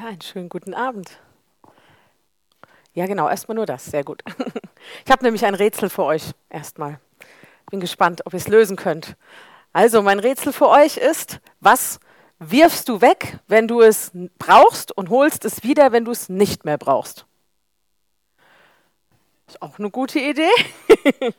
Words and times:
Ja, 0.00 0.06
einen 0.06 0.22
schönen 0.22 0.48
guten 0.48 0.72
Abend. 0.72 1.10
Ja, 2.94 3.04
genau, 3.04 3.28
erstmal 3.28 3.56
nur 3.56 3.66
das. 3.66 3.84
Sehr 3.84 4.04
gut. 4.04 4.22
Ich 5.04 5.12
habe 5.12 5.22
nämlich 5.22 5.44
ein 5.44 5.54
Rätsel 5.54 5.90
für 5.90 6.04
euch 6.04 6.32
erstmal. 6.48 6.98
Bin 7.70 7.80
gespannt, 7.80 8.22
ob 8.24 8.32
ihr 8.32 8.38
es 8.38 8.48
lösen 8.48 8.76
könnt. 8.76 9.14
Also, 9.74 10.00
mein 10.00 10.18
Rätsel 10.18 10.54
für 10.54 10.68
euch 10.68 10.96
ist, 10.96 11.38
was 11.60 12.00
wirfst 12.38 12.88
du 12.88 13.02
weg, 13.02 13.38
wenn 13.46 13.68
du 13.68 13.82
es 13.82 14.10
brauchst 14.38 14.96
und 14.96 15.10
holst 15.10 15.44
es 15.44 15.62
wieder, 15.64 15.92
wenn 15.92 16.06
du 16.06 16.12
es 16.12 16.30
nicht 16.30 16.64
mehr 16.64 16.78
brauchst? 16.78 17.26
Ist 19.48 19.60
auch 19.60 19.78
eine 19.78 19.90
gute 19.90 20.18
Idee. 20.18 20.50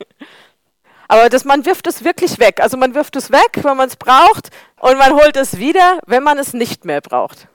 Aber 1.08 1.28
das, 1.28 1.44
man 1.44 1.66
wirft 1.66 1.88
es 1.88 2.04
wirklich 2.04 2.38
weg. 2.38 2.60
Also 2.60 2.76
man 2.76 2.94
wirft 2.94 3.16
es 3.16 3.32
weg, 3.32 3.58
wenn 3.62 3.76
man 3.76 3.88
es 3.88 3.96
braucht, 3.96 4.50
und 4.78 4.98
man 4.98 5.14
holt 5.14 5.36
es 5.36 5.58
wieder, 5.58 5.98
wenn 6.06 6.22
man 6.22 6.38
es 6.38 6.52
nicht 6.52 6.84
mehr 6.84 7.00
braucht. 7.00 7.48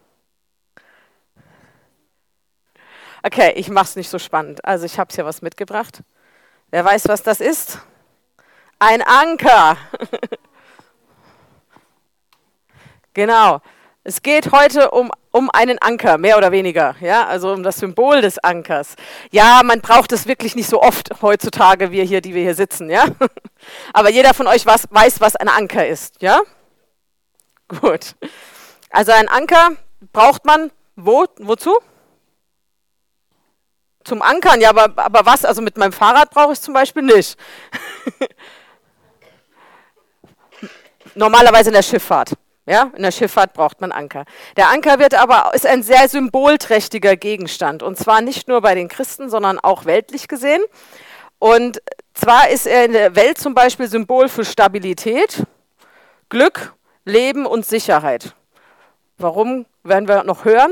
Okay, 3.27 3.51
ich 3.57 3.67
mache 3.67 3.83
es 3.83 3.95
nicht 3.97 4.09
so 4.09 4.19
spannend. 4.19 4.63
Also 4.63 4.85
ich 4.85 4.97
habe 4.97 5.13
hier 5.13 5.25
was 5.25 5.41
mitgebracht. 5.41 5.99
Wer 6.71 6.85
weiß, 6.85 7.09
was 7.09 7.23
das 7.23 7.41
ist? 7.41 7.79
Ein 8.79 9.01
Anker. 9.01 9.75
genau. 13.13 13.59
Es 14.05 14.21
geht 14.21 14.53
heute 14.53 14.91
um, 14.91 15.11
um 15.31 15.49
einen 15.49 15.77
Anker, 15.79 16.17
mehr 16.17 16.37
oder 16.37 16.53
weniger, 16.53 16.95
ja, 17.01 17.27
also 17.27 17.51
um 17.51 17.63
das 17.63 17.79
Symbol 17.79 18.21
des 18.21 18.39
Ankers. 18.39 18.95
Ja, 19.29 19.59
man 19.61 19.81
braucht 19.81 20.13
es 20.13 20.25
wirklich 20.25 20.55
nicht 20.55 20.69
so 20.69 20.81
oft 20.81 21.21
heutzutage, 21.21 21.91
wir 21.91 22.05
hier, 22.05 22.21
die 22.21 22.33
wir 22.33 22.43
hier 22.43 22.55
sitzen, 22.55 22.89
ja. 22.89 23.07
Aber 23.91 24.09
jeder 24.09 24.33
von 24.33 24.47
euch 24.47 24.65
was, 24.65 24.87
weiß, 24.89 25.19
was 25.19 25.35
ein 25.35 25.49
Anker 25.49 25.85
ist, 25.85 26.21
ja? 26.21 26.39
Gut. 27.67 28.15
Also 28.89 29.11
ein 29.11 29.27
Anker 29.27 29.71
braucht 30.13 30.45
man 30.45 30.71
wo, 30.95 31.25
wozu? 31.39 31.77
Zum 34.07 34.21
Ankern, 34.21 34.61
ja, 34.61 34.69
aber, 34.69 34.93
aber 34.95 35.25
was? 35.25 35.43
Also 35.43 35.61
mit 35.61 35.75
meinem 35.75 35.91
Fahrrad 35.91 36.29
brauche 36.29 36.53
ich 36.53 36.61
zum 36.61 36.73
Beispiel 36.73 37.03
nicht. 37.03 37.37
Normalerweise 41.15 41.71
in 41.71 41.73
der 41.73 41.81
Schifffahrt. 41.81 42.31
Ja, 42.65 42.89
in 42.95 43.03
der 43.03 43.11
Schifffahrt 43.11 43.51
braucht 43.51 43.81
man 43.81 43.91
Anker. 43.91 44.23
Der 44.55 44.69
Anker 44.69 44.99
wird 44.99 45.13
aber 45.13 45.51
ist 45.53 45.65
ein 45.65 45.83
sehr 45.83 46.07
symbolträchtiger 46.07 47.17
Gegenstand 47.17 47.83
und 47.83 47.97
zwar 47.97 48.21
nicht 48.21 48.47
nur 48.47 48.61
bei 48.61 48.75
den 48.75 48.87
Christen, 48.87 49.29
sondern 49.29 49.59
auch 49.59 49.83
weltlich 49.83 50.29
gesehen. 50.29 50.63
Und 51.37 51.81
zwar 52.13 52.47
ist 52.47 52.65
er 52.65 52.85
in 52.85 52.93
der 52.93 53.13
Welt 53.17 53.37
zum 53.37 53.53
Beispiel 53.53 53.89
Symbol 53.89 54.29
für 54.29 54.45
Stabilität, 54.45 55.43
Glück, 56.29 56.75
Leben 57.03 57.45
und 57.45 57.65
Sicherheit. 57.65 58.35
Warum 59.17 59.65
werden 59.83 60.07
wir 60.07 60.23
noch 60.23 60.45
hören? 60.45 60.71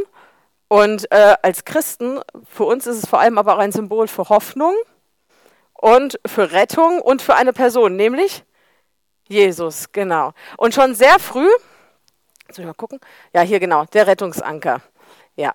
Und 0.67 1.11
äh, 1.11 1.35
als 1.41 1.65
Christen, 1.65 2.19
für 2.49 2.63
uns 2.63 2.87
ist 2.87 3.03
es 3.03 3.09
vor 3.09 3.19
allem 3.19 3.37
aber 3.37 3.55
auch 3.55 3.59
ein 3.59 3.71
Symbol 3.71 4.07
für 4.07 4.29
Hoffnung 4.29 4.73
und 5.73 6.19
für 6.25 6.51
Rettung 6.51 7.01
und 7.01 7.21
für 7.21 7.35
eine 7.35 7.53
Person, 7.53 7.95
nämlich 7.95 8.43
Jesus, 9.27 9.91
genau. 9.91 10.33
Und 10.57 10.73
schon 10.73 10.95
sehr 10.95 11.19
früh, 11.19 11.49
soll 12.51 12.63
ich 12.63 12.65
mal 12.65 12.73
gucken? 12.73 12.99
Ja, 13.33 13.41
hier 13.41 13.59
genau, 13.59 13.85
der 13.85 14.07
Rettungsanker. 14.07 14.81
Ja. 15.35 15.53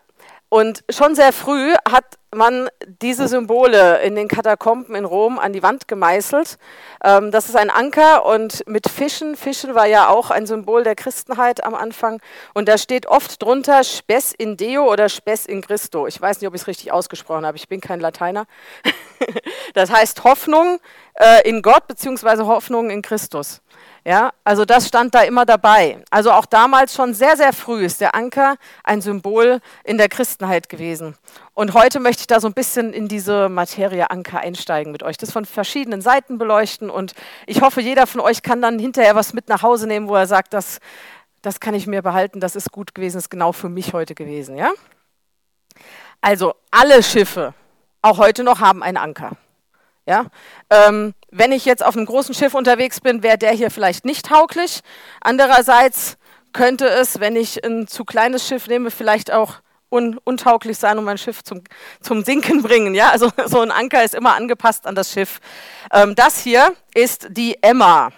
Und 0.51 0.83
schon 0.91 1.15
sehr 1.15 1.33
früh 1.33 1.75
hat 1.89 2.19
man 2.35 2.69
diese 3.01 3.29
Symbole 3.29 4.03
in 4.03 4.17
den 4.17 4.27
Katakomben 4.27 4.97
in 4.97 5.05
Rom 5.05 5.39
an 5.39 5.53
die 5.53 5.63
Wand 5.63 5.87
gemeißelt. 5.87 6.59
Ähm, 7.05 7.31
das 7.31 7.49
ist 7.49 7.57
ein 7.57 7.71
Anker 7.71 8.27
und 8.27 8.67
mit 8.67 8.89
Fischen, 8.89 9.37
Fischen 9.37 9.77
war 9.77 9.87
ja 9.87 10.09
auch 10.09 10.33
ein 10.33 10.47
Symbol 10.47 10.83
der 10.83 10.97
Christenheit 10.97 11.63
am 11.63 11.77
Anfang. 11.77 12.21
Und 12.53 12.69
da 12.69 12.79
steht 12.79 13.07
oft 13.07 13.41
drunter 13.41 13.85
Spes 13.85 14.33
in 14.37 14.57
Deo 14.57 14.91
oder 14.91 15.09
Spes 15.09 15.47
in 15.47 15.61
Christo. 15.61 16.09
Ich 16.09 16.21
weiß 16.21 16.41
nicht, 16.41 16.49
ob 16.49 16.55
ich 16.57 16.63
es 16.63 16.67
richtig 16.67 16.91
ausgesprochen 16.91 17.47
habe, 17.47 17.57
ich 17.57 17.69
bin 17.69 17.81
kein 17.81 18.01
Lateiner. 18.01 18.47
das 19.75 19.93
heißt 19.93 20.25
Hoffnung 20.25 20.81
äh, 21.15 21.49
in 21.49 21.63
Gott 21.63 21.87
beziehungsweise 21.87 22.49
Hoffnung 22.49 22.91
in 22.91 23.03
Christus. 23.03 23.63
Ja, 24.11 24.33
also 24.43 24.65
das 24.65 24.89
stand 24.89 25.15
da 25.15 25.23
immer 25.23 25.47
dabei. 25.47 26.03
Also 26.11 26.33
auch 26.33 26.45
damals 26.45 26.97
schon 26.97 27.15
sehr, 27.15 27.37
sehr 27.37 27.53
früh 27.53 27.85
ist 27.85 28.01
der 28.01 28.17
Anker 28.17 28.57
ein 28.83 29.01
Symbol 29.01 29.61
in 29.85 29.99
der 29.99 30.09
Christenheit 30.09 30.69
gewesen. 30.69 31.17
Und 31.55 31.75
heute 31.75 32.01
möchte 32.01 32.23
ich 32.23 32.27
da 32.27 32.41
so 32.41 32.49
ein 32.49 32.53
bisschen 32.53 32.93
in 32.93 33.07
diese 33.07 33.49
Materie 33.49 34.11
Anker 34.11 34.41
einsteigen 34.41 34.91
mit 34.91 35.05
euch, 35.05 35.17
das 35.17 35.31
von 35.31 35.45
verschiedenen 35.45 36.01
Seiten 36.01 36.39
beleuchten. 36.39 36.91
Und 36.91 37.15
ich 37.47 37.61
hoffe, 37.63 37.83
jeder 37.83 38.09
von 38.09 38.21
euch 38.21 38.43
kann 38.43 38.61
dann 38.61 38.81
hinterher 38.81 39.15
was 39.15 39.33
mit 39.33 39.49
nach 39.49 39.63
Hause 39.63 39.87
nehmen, 39.87 40.09
wo 40.09 40.17
er 40.17 40.27
sagt, 40.27 40.55
das, 40.55 40.81
das 41.41 41.61
kann 41.61 41.75
ich 41.75 41.87
mir 41.87 42.03
behalten, 42.03 42.41
das 42.41 42.57
ist 42.57 42.73
gut 42.73 42.97
gewesen, 42.97 43.19
ist 43.19 43.31
genau 43.31 43.53
für 43.53 43.69
mich 43.69 43.93
heute 43.93 44.17
gewesen. 44.17 44.57
Ja? 44.57 44.73
Also 46.21 46.55
alle 46.73 47.05
Schiffe, 47.05 47.55
auch 48.03 48.19
heute 48.19 48.43
noch, 48.43 48.59
haben 48.59 48.83
einen 48.83 48.97
Anker. 48.97 49.37
Ja? 50.11 50.27
Ähm, 50.71 51.15
wenn 51.31 51.53
ich 51.53 51.65
jetzt 51.65 51.85
auf 51.85 51.97
einem 51.97 52.07
großen 52.07 52.35
Schiff 52.35 52.55
unterwegs 52.55 53.01
bin, 53.01 53.23
wäre 53.23 53.39
der 53.39 53.53
hier 53.53 53.71
vielleicht 53.71 54.05
nicht 54.05 54.27
tauglich. 54.27 54.81
Andererseits 55.21 56.19
könnte 56.53 56.89
es, 56.89 57.21
wenn 57.21 57.37
ich 57.37 57.65
ein 57.65 57.87
zu 57.87 58.05
kleines 58.05 58.47
Schiff 58.47 58.67
nehme, 58.67 58.91
vielleicht 58.91 59.33
auch 59.33 59.61
un 59.89 60.19
untauglich 60.25 60.79
sein 60.79 60.99
und 60.99 61.05
mein 61.05 61.17
Schiff 61.17 61.45
zum, 61.45 61.63
zum 62.01 62.25
Sinken 62.25 62.63
bringen. 62.65 62.97
Ja? 62.97 63.11
Also 63.11 63.31
so 63.47 63.61
ein 63.61 63.71
Anker 63.71 64.03
ist 64.03 64.17
immer 64.17 64.35
angepasst 64.35 64.85
an 64.89 64.97
das 64.97 65.13
Schiff. 65.13 65.39
Ähm, 65.93 66.17
das 66.17 66.41
hier 66.41 66.75
ist 66.93 67.29
die 67.31 67.63
Emma. 67.63 68.11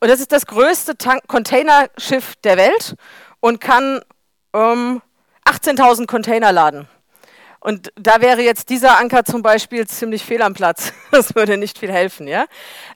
Und 0.00 0.08
das 0.08 0.20
ist 0.20 0.32
das 0.32 0.46
größte 0.46 0.96
Tank 0.96 1.28
Containerschiff 1.28 2.36
der 2.36 2.56
Welt 2.56 2.94
und 3.40 3.60
kann 3.60 4.00
ähm, 4.54 5.02
18.000 5.44 6.06
Container 6.06 6.52
laden. 6.52 6.88
Und 7.60 7.92
da 7.96 8.20
wäre 8.20 8.42
jetzt 8.42 8.68
dieser 8.68 8.98
Anker 8.98 9.24
zum 9.24 9.42
Beispiel 9.42 9.86
ziemlich 9.86 10.24
fehl 10.24 10.42
am 10.42 10.54
Platz. 10.54 10.92
Das 11.10 11.34
würde 11.34 11.56
nicht 11.56 11.78
viel 11.78 11.90
helfen. 11.90 12.28
Ja? 12.28 12.46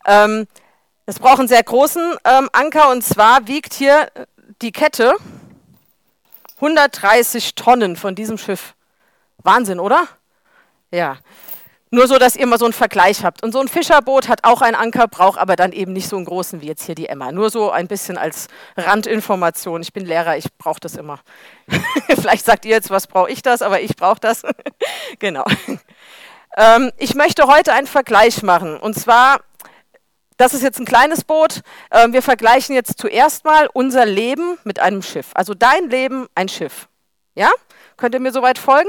Ähm, 0.07 0.47
es 1.07 1.19
braucht 1.19 1.41
einen 1.41 1.49
sehr 1.49 1.63
großen 1.63 2.17
ähm, 2.25 2.49
Anker 2.53 2.91
und 2.91 3.03
zwar 3.03 3.47
wiegt 3.49 3.75
hier 3.75 4.09
die 4.61 4.71
Kette 4.71 5.15
130 6.57 7.57
Tonnen 7.57 7.97
von 7.97 8.15
diesem 8.15 8.39
Schiff. 8.39 8.75
Wahnsinn, 9.39 9.81
oder? 9.81 10.07
Ja. 10.93 11.17
Nur 11.95 12.09
so, 12.09 12.17
dass 12.17 12.37
ihr 12.37 12.47
mal 12.47 12.59
so 12.59 12.65
einen 12.65 12.73
Vergleich 12.73 13.23
habt. 13.23 13.43
Und 13.43 13.53
so 13.53 13.61
ein 13.61 13.69
Fischerboot 13.69 14.27
hat 14.27 14.45
auch 14.45 14.63
einen 14.63 14.77
Anker, 14.77 15.09
braucht 15.09 15.39
aber 15.39 15.57
dann 15.57 15.73
eben 15.73 15.93
nicht 15.93 16.09
so 16.09 16.17
einen 16.17 16.25
großen 16.25 16.63
wie 16.63 16.67
jetzt 16.67 16.87
hier 16.87 16.95
die 16.95 17.07
Emma. 17.07 17.33
Nur 17.33 17.51
so 17.51 17.71
ein 17.71 17.87
bisschen 17.87 18.17
als 18.17 18.49
Randinformation. 18.79 19.83
Ich 19.83 19.93
bin 19.93 20.07
Lehrer, 20.07 20.39
ich 20.39 20.47
brauche 20.57 20.81
das 20.81 20.97
immer. 20.97 21.21
Vielleicht 22.09 22.47
sagt 22.47 22.65
ihr 22.65 22.71
jetzt, 22.71 22.89
was 22.89 23.07
brauche 23.07 23.31
ich 23.31 23.43
das, 23.43 23.61
aber 23.61 23.83
ich 23.83 23.95
brauche 23.95 24.21
das. 24.21 24.41
genau. 25.19 25.45
Ähm, 26.57 26.93
ich 26.97 27.15
möchte 27.15 27.47
heute 27.47 27.75
einen 27.75 27.87
Vergleich 27.87 28.43
machen. 28.43 28.79
Und 28.79 28.95
zwar, 28.95 29.41
das 30.39 30.55
ist 30.55 30.63
jetzt 30.63 30.81
ein 30.81 30.87
kleines 30.87 31.25
Boot. 31.25 31.61
Ähm, 31.91 32.15
wir 32.15 32.23
vergleichen 32.23 32.75
jetzt 32.75 32.99
zuerst 32.99 33.45
mal 33.45 33.69
unser 33.71 34.07
Leben 34.07 34.57
mit 34.65 34.81
einem 34.81 35.03
Schiff. 35.03 35.27
Also 35.35 35.53
dein 35.53 35.91
Leben, 35.91 36.27
ein 36.35 36.49
Schiff. 36.49 36.89
Ja? 37.35 37.51
Könnt 37.99 38.15
ihr 38.15 38.21
mir 38.21 38.33
soweit 38.33 38.57
folgen? 38.57 38.89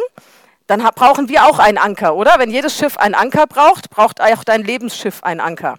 Dann 0.67 0.81
brauchen 0.95 1.29
wir 1.29 1.45
auch 1.45 1.59
einen 1.59 1.77
Anker, 1.77 2.15
oder? 2.15 2.35
Wenn 2.37 2.49
jedes 2.49 2.77
Schiff 2.77 2.97
einen 2.97 3.15
Anker 3.15 3.47
braucht, 3.47 3.89
braucht 3.89 4.21
auch 4.21 4.43
dein 4.43 4.63
Lebensschiff 4.63 5.23
einen 5.23 5.39
Anker. 5.41 5.75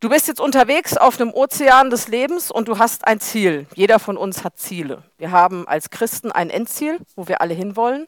Du 0.00 0.10
bist 0.10 0.28
jetzt 0.28 0.40
unterwegs 0.40 0.96
auf 0.98 1.18
einem 1.18 1.32
Ozean 1.32 1.88
des 1.88 2.08
Lebens 2.08 2.50
und 2.50 2.68
du 2.68 2.78
hast 2.78 3.06
ein 3.06 3.20
Ziel. 3.20 3.66
Jeder 3.74 3.98
von 3.98 4.18
uns 4.18 4.44
hat 4.44 4.58
Ziele. 4.58 5.02
Wir 5.16 5.30
haben 5.30 5.66
als 5.66 5.88
Christen 5.88 6.30
ein 6.30 6.50
Endziel, 6.50 6.98
wo 7.16 7.26
wir 7.26 7.40
alle 7.40 7.54
hinwollen. 7.54 8.06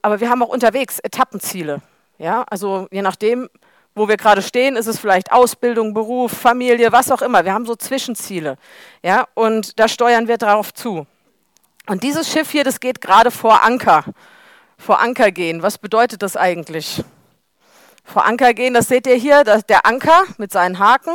Aber 0.00 0.18
wir 0.18 0.30
haben 0.30 0.42
auch 0.42 0.48
unterwegs 0.48 0.98
Etappenziele. 0.98 1.80
Ja, 2.18 2.44
also 2.50 2.88
je 2.90 3.02
nachdem, 3.02 3.48
wo 3.94 4.08
wir 4.08 4.16
gerade 4.16 4.42
stehen, 4.42 4.74
ist 4.74 4.88
es 4.88 4.98
vielleicht 4.98 5.30
Ausbildung, 5.30 5.94
Beruf, 5.94 6.32
Familie, 6.32 6.90
was 6.90 7.12
auch 7.12 7.22
immer. 7.22 7.44
Wir 7.44 7.52
haben 7.52 7.66
so 7.66 7.76
Zwischenziele. 7.76 8.56
Ja, 9.04 9.28
und 9.34 9.78
da 9.78 9.86
steuern 9.86 10.26
wir 10.26 10.38
darauf 10.38 10.74
zu. 10.74 11.06
Und 11.86 12.02
dieses 12.02 12.32
Schiff 12.32 12.50
hier, 12.50 12.64
das 12.64 12.80
geht 12.80 13.00
gerade 13.00 13.30
vor 13.30 13.62
Anker 13.62 14.04
vor 14.78 15.00
Anker 15.00 15.30
gehen. 15.30 15.62
Was 15.62 15.78
bedeutet 15.78 16.22
das 16.22 16.36
eigentlich? 16.36 17.02
Vor 18.04 18.24
Anker 18.24 18.54
gehen, 18.54 18.74
das 18.74 18.88
seht 18.88 19.06
ihr 19.06 19.14
hier, 19.14 19.44
der 19.44 19.86
Anker 19.86 20.24
mit 20.38 20.52
seinen 20.52 20.78
Haken, 20.78 21.14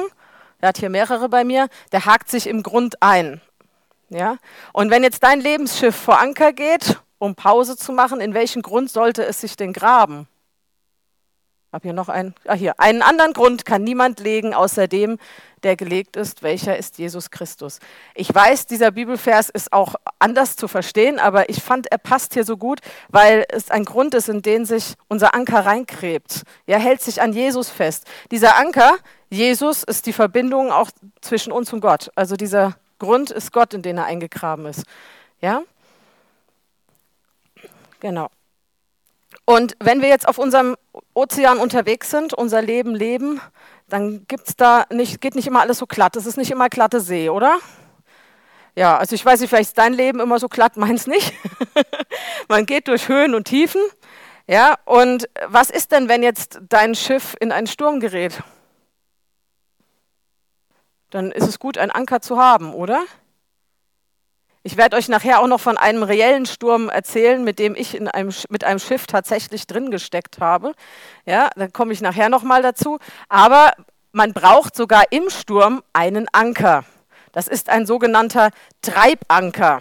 der 0.62 0.69
hat 0.69 0.77
hier 0.77 0.89
mehrere 0.89 1.30
bei 1.30 1.44
mir, 1.44 1.68
der 1.92 2.06
hakt 2.06 2.30
sich 2.30 2.48
im 2.48 2.63
Grund 2.63 3.01
ein. 3.01 3.42
Ja? 4.09 4.38
Und 4.74 4.89
wenn 4.89 5.04
jetzt 5.04 5.24
dein 5.24 5.42
Lebensschiff 5.42 5.95
vor 5.95 6.19
Anker 6.19 6.54
geht, 6.54 7.00
um 7.19 7.36
Pause 7.36 7.75
zu 7.75 7.92
machen, 7.92 8.21
in 8.21 8.33
welchen 8.33 8.62
Grund 8.62 8.89
sollte 8.89 9.25
es 9.25 9.42
sich 9.42 9.57
denn 9.57 9.74
graben? 9.74 10.27
Hab 11.74 11.84
hier 11.84 11.94
noch 11.94 12.08
einen. 12.08 12.34
Ah, 12.46 12.54
hier. 12.54 12.80
Einen 12.80 13.02
anderen 13.02 13.34
Grund 13.34 13.66
kann 13.66 13.84
niemand 13.84 14.22
legen, 14.22 14.54
außer 14.54 14.88
dem, 14.88 15.18
der 15.64 15.75
gelegt 15.75 16.16
ist. 16.16 16.42
Welcher 16.42 16.78
ist 16.78 16.98
Jesus 16.98 17.30
Christus? 17.30 17.80
Ich 18.16 18.34
weiß, 18.34 18.68
dieser 18.68 18.92
Bibelvers 18.92 19.50
ist 19.50 19.74
auch 19.74 19.96
anders 20.18 20.56
zu 20.56 20.69
verstehen, 20.69 21.19
aber 21.19 21.50
ich 21.50 21.62
fand, 21.62 21.92
er 21.92 21.98
passt 21.98 22.34
hier 22.34 22.46
so 22.46 22.56
gut, 22.56 22.80
weil 23.10 23.46
es 23.50 23.69
ein 23.69 23.84
Grund 23.84 24.14
ist, 24.14 24.30
in 24.30 24.42
den 24.42 24.66
sich 24.66 24.94
unser 25.10 25.36
Anker 25.36 25.66
reinkrebt. 25.66 26.44
Er 26.68 26.80
hält 26.80 27.02
sich 27.02 27.22
an 27.22 27.34
Jesus 27.34 27.70
fest. 27.70 28.06
Dieser 28.31 28.58
Anker, 28.58 28.98
Jesus, 29.30 29.84
ist 29.84 30.06
die 30.06 30.13
Verbindung 30.13 30.72
auch 30.72 30.90
zwischen 31.20 31.52
uns 31.52 31.74
und 31.74 31.81
Gott. 31.81 32.12
Also 32.16 32.38
dieser 32.38 32.78
Grund 32.98 33.30
ist 33.30 33.52
Gott, 33.52 33.74
in 33.74 33.81
den 33.81 33.98
er 33.98 34.06
eingegraben 34.06 34.68
ist. 34.68 34.86
Ja? 35.42 35.63
Genau. 38.00 38.30
Und 39.50 39.78
wenn 39.80 40.02
wir 40.02 40.10
jetzt 40.10 40.28
auf 40.28 40.40
unserem 40.40 40.76
Ozean 41.14 41.60
unterwegs 41.60 42.12
sind, 42.12 42.34
unser 42.34 42.62
Leben 42.62 42.94
leben, 42.94 43.40
dann 43.88 44.28
gibt's 44.28 44.58
da 44.58 44.86
nicht, 44.90 45.22
geht 45.22 45.36
nicht 45.36 45.48
immer 45.48 45.62
alles 45.62 45.78
so 45.78 45.86
glatt. 45.86 46.18
Es 46.18 46.26
ist 46.26 46.36
nicht 46.36 46.52
immer 46.52 46.68
glatte 46.68 47.00
See, 47.00 47.30
oder? 47.30 47.58
Ja, 48.76 48.98
also 48.98 49.16
ich 49.16 49.26
weiß 49.26 49.40
nicht, 49.40 49.50
vielleicht 49.50 49.70
ist 49.70 49.78
dein 49.78 49.94
Leben 49.94 50.20
immer 50.20 50.38
so 50.38 50.50
glatt, 50.50 50.76
meins 50.76 51.08
nicht. 51.08 51.32
Man 52.50 52.66
geht 52.66 52.90
durch 52.90 53.08
Höhen 53.08 53.36
und 53.36 53.46
Tiefen. 53.46 53.80
Ja, 54.48 54.76
und 54.84 55.30
was 55.48 55.70
ist 55.70 55.94
denn, 55.94 56.10
wenn 56.10 56.24
jetzt 56.24 56.60
dein 56.68 56.94
Schiff 56.94 57.34
in 57.40 57.54
einen 57.54 57.68
Sturm 57.68 58.02
gerät? 58.02 58.44
Dann 61.10 61.32
ist 61.32 61.48
es 61.48 61.58
gut, 61.58 61.78
einen 61.78 61.92
Anker 61.92 62.20
zu 62.20 62.38
haben, 62.38 62.74
oder? 62.74 63.02
Ich 64.68 64.75
werde 64.75 64.98
euch 64.98 65.08
nachher 65.08 65.40
auch 65.40 65.48
noch 65.48 65.62
von 65.62 65.78
einem 65.78 66.04
reellen 66.04 66.46
Sturm 66.46 66.90
erzählen, 66.90 67.42
mit 67.42 67.58
dem 67.58 67.74
ich 67.74 67.96
in 67.96 68.10
einem, 68.10 68.34
mit 68.50 68.66
einem 68.66 68.80
Schiff 68.80 69.08
tatsächlich 69.08 69.66
drin 69.66 69.92
gesteckt 69.92 70.42
habe. 70.42 70.74
Ja, 71.25 71.50
da 71.56 71.69
komme 71.69 71.94
ich 71.94 72.02
nachher 72.02 72.28
noch 72.28 72.44
mal 72.44 72.62
dazu. 72.62 73.00
Aber 73.30 73.72
man 74.12 74.34
braucht 74.34 74.75
sogar 74.75 75.04
im 75.10 75.30
Sturm 75.30 75.84
einen 75.94 76.28
Anker. 76.34 76.84
Das 77.31 77.48
ist 77.48 77.69
ein 77.69 77.86
sogenannter 77.86 78.50
Treibanker. 78.81 79.80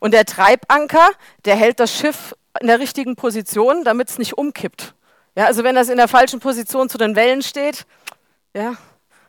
Und 0.00 0.12
der 0.12 0.24
Treibanker, 0.24 1.08
der 1.44 1.54
hält 1.54 1.78
das 1.78 1.96
Schiff 1.96 2.34
in 2.60 2.66
der 2.66 2.80
richtigen 2.80 3.14
Position, 3.14 3.84
damit 3.84 4.08
es 4.08 4.18
nicht 4.18 4.36
umkippt. 4.36 4.96
Ja, 5.36 5.44
also 5.44 5.62
wenn 5.62 5.76
das 5.76 5.88
in 5.88 5.98
der 5.98 6.08
falschen 6.08 6.40
Position 6.40 6.88
zu 6.88 6.98
den 6.98 7.14
Wellen 7.14 7.42
steht, 7.42 7.86
ja, 8.54 8.74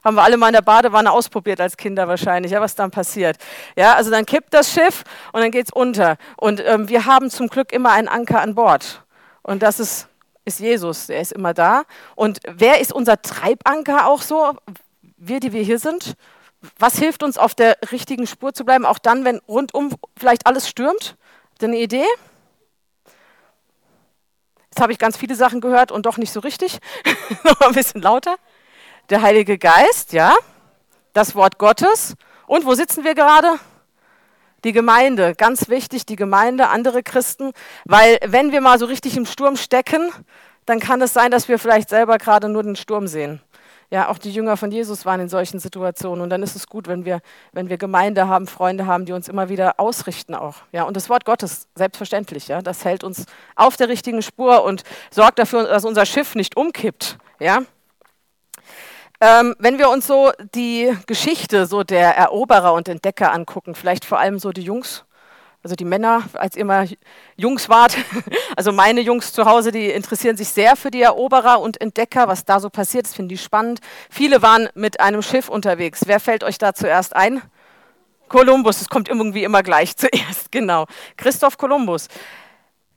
haben 0.03 0.15
wir 0.15 0.23
alle 0.23 0.37
mal 0.37 0.47
in 0.47 0.53
der 0.53 0.61
Badewanne 0.61 1.11
ausprobiert 1.11 1.59
als 1.59 1.77
Kinder 1.77 2.07
wahrscheinlich, 2.07 2.51
ja, 2.51 2.61
was 2.61 2.75
dann 2.75 2.91
passiert. 2.91 3.37
Ja, 3.75 3.95
also 3.95 4.11
dann 4.11 4.25
kippt 4.25 4.53
das 4.53 4.71
Schiff 4.71 5.03
und 5.33 5.41
dann 5.41 5.51
geht 5.51 5.65
es 5.67 5.73
unter. 5.73 6.17
Und 6.37 6.63
ähm, 6.65 6.89
wir 6.89 7.05
haben 7.05 7.29
zum 7.29 7.47
Glück 7.47 7.71
immer 7.71 7.91
einen 7.91 8.07
Anker 8.07 8.41
an 8.41 8.55
Bord. 8.55 9.03
Und 9.43 9.63
das 9.63 9.79
ist, 9.79 10.07
ist 10.45 10.59
Jesus, 10.59 11.07
der 11.07 11.21
ist 11.21 11.31
immer 11.31 11.53
da. 11.53 11.83
Und 12.15 12.39
wer 12.47 12.79
ist 12.79 12.93
unser 12.93 13.21
Treibanker 13.21 14.07
auch 14.07 14.21
so? 14.21 14.55
Wir, 15.17 15.39
die 15.39 15.51
wir 15.51 15.63
hier 15.63 15.79
sind. 15.79 16.13
Was 16.79 16.97
hilft 16.97 17.23
uns, 17.23 17.37
auf 17.37 17.55
der 17.55 17.77
richtigen 17.91 18.27
Spur 18.27 18.53
zu 18.53 18.65
bleiben, 18.65 18.85
auch 18.85 18.99
dann, 18.99 19.25
wenn 19.25 19.37
rundum 19.47 19.93
vielleicht 20.17 20.47
alles 20.47 20.67
stürmt? 20.67 21.17
Habt 21.51 21.63
ihr 21.63 21.67
eine 21.69 21.77
Idee? 21.77 22.05
Jetzt 24.69 24.81
habe 24.81 24.91
ich 24.91 24.99
ganz 24.99 25.17
viele 25.17 25.35
Sachen 25.35 25.59
gehört 25.59 25.91
und 25.91 26.05
doch 26.05 26.17
nicht 26.17 26.31
so 26.31 26.39
richtig. 26.39 26.79
Noch 27.43 27.61
ein 27.61 27.73
bisschen 27.73 28.01
lauter 28.01 28.35
der 29.09 29.21
Heilige 29.21 29.57
Geist, 29.57 30.13
ja, 30.13 30.35
das 31.13 31.35
Wort 31.35 31.57
Gottes. 31.57 32.15
Und 32.45 32.65
wo 32.65 32.73
sitzen 32.73 33.03
wir 33.03 33.15
gerade? 33.15 33.59
Die 34.63 34.71
Gemeinde, 34.71 35.35
ganz 35.35 35.69
wichtig, 35.69 36.05
die 36.05 36.15
Gemeinde, 36.15 36.69
andere 36.69 37.03
Christen, 37.03 37.51
weil 37.85 38.17
wenn 38.25 38.51
wir 38.51 38.59
mal 38.59 38.79
so 38.79 38.85
richtig 38.85 39.15
im 39.15 39.25
Sturm 39.25 39.55
stecken, 39.55 40.11
dann 40.65 40.79
kann 40.79 41.01
es 41.01 41.13
sein, 41.13 41.31
dass 41.31 41.47
wir 41.47 41.59
vielleicht 41.59 41.89
selber 41.89 42.17
gerade 42.17 42.49
nur 42.49 42.63
den 42.63 42.75
Sturm 42.75 43.07
sehen. 43.07 43.41
Ja, 43.89 44.09
auch 44.09 44.17
die 44.17 44.31
Jünger 44.31 44.57
von 44.57 44.69
Jesus 44.69 45.05
waren 45.05 45.21
in 45.21 45.29
solchen 45.29 45.59
Situationen 45.59 46.21
und 46.21 46.29
dann 46.29 46.43
ist 46.43 46.57
es 46.57 46.67
gut, 46.67 46.89
wenn 46.89 47.05
wir, 47.05 47.21
wenn 47.53 47.69
wir 47.69 47.77
Gemeinde 47.77 48.27
haben, 48.27 48.45
Freunde 48.45 48.85
haben, 48.85 49.05
die 49.05 49.13
uns 49.13 49.29
immer 49.29 49.47
wieder 49.47 49.79
ausrichten 49.79 50.35
auch. 50.35 50.55
Ja, 50.73 50.83
und 50.83 50.97
das 50.97 51.09
Wort 51.09 51.23
Gottes, 51.23 51.69
selbstverständlich, 51.73 52.49
ja, 52.49 52.61
das 52.61 52.83
hält 52.83 53.05
uns 53.05 53.25
auf 53.55 53.77
der 53.77 53.87
richtigen 53.87 54.21
Spur 54.21 54.65
und 54.65 54.83
sorgt 55.09 55.39
dafür, 55.39 55.63
dass 55.63 55.85
unser 55.85 56.05
Schiff 56.05 56.35
nicht 56.35 56.57
umkippt. 56.57 57.17
Ja, 57.39 57.61
ähm, 59.19 59.55
wenn 59.59 59.79
wir 59.79 59.89
uns 59.89 60.07
so 60.07 60.31
die 60.53 60.95
Geschichte 61.07 61.65
so 61.65 61.83
der 61.83 62.15
Eroberer 62.15 62.73
und 62.73 62.87
Entdecker 62.87 63.33
angucken, 63.33 63.75
vielleicht 63.75 64.05
vor 64.05 64.19
allem 64.19 64.39
so 64.39 64.51
die 64.51 64.61
Jungs, 64.61 65.05
also 65.63 65.75
die 65.75 65.85
Männer, 65.85 66.23
als 66.33 66.55
ihr 66.55 66.65
mal 66.65 66.87
Jungs 67.35 67.67
wart, 67.67 67.97
also 68.55 68.71
meine 68.71 69.01
Jungs 69.01 69.33
zu 69.33 69.45
Hause, 69.45 69.71
die 69.71 69.89
interessieren 69.89 70.37
sich 70.37 70.49
sehr 70.49 70.75
für 70.75 70.91
die 70.91 71.01
Eroberer 71.01 71.59
und 71.59 71.81
Entdecker, 71.81 72.27
was 72.27 72.45
da 72.45 72.59
so 72.59 72.69
passiert, 72.69 73.05
das 73.05 73.15
finden 73.15 73.29
die 73.29 73.37
spannend. 73.37 73.79
Viele 74.09 74.41
waren 74.41 74.69
mit 74.75 74.99
einem 74.99 75.21
Schiff 75.21 75.49
unterwegs. 75.49 76.01
Wer 76.05 76.19
fällt 76.19 76.43
euch 76.43 76.57
da 76.57 76.73
zuerst 76.73 77.15
ein? 77.15 77.41
Kolumbus, 78.29 78.81
es 78.81 78.89
kommt 78.89 79.09
irgendwie 79.09 79.43
immer 79.43 79.63
gleich 79.63 79.95
zuerst, 79.97 80.51
genau. 80.51 80.85
Christoph 81.17 81.57
Kolumbus. 81.57 82.07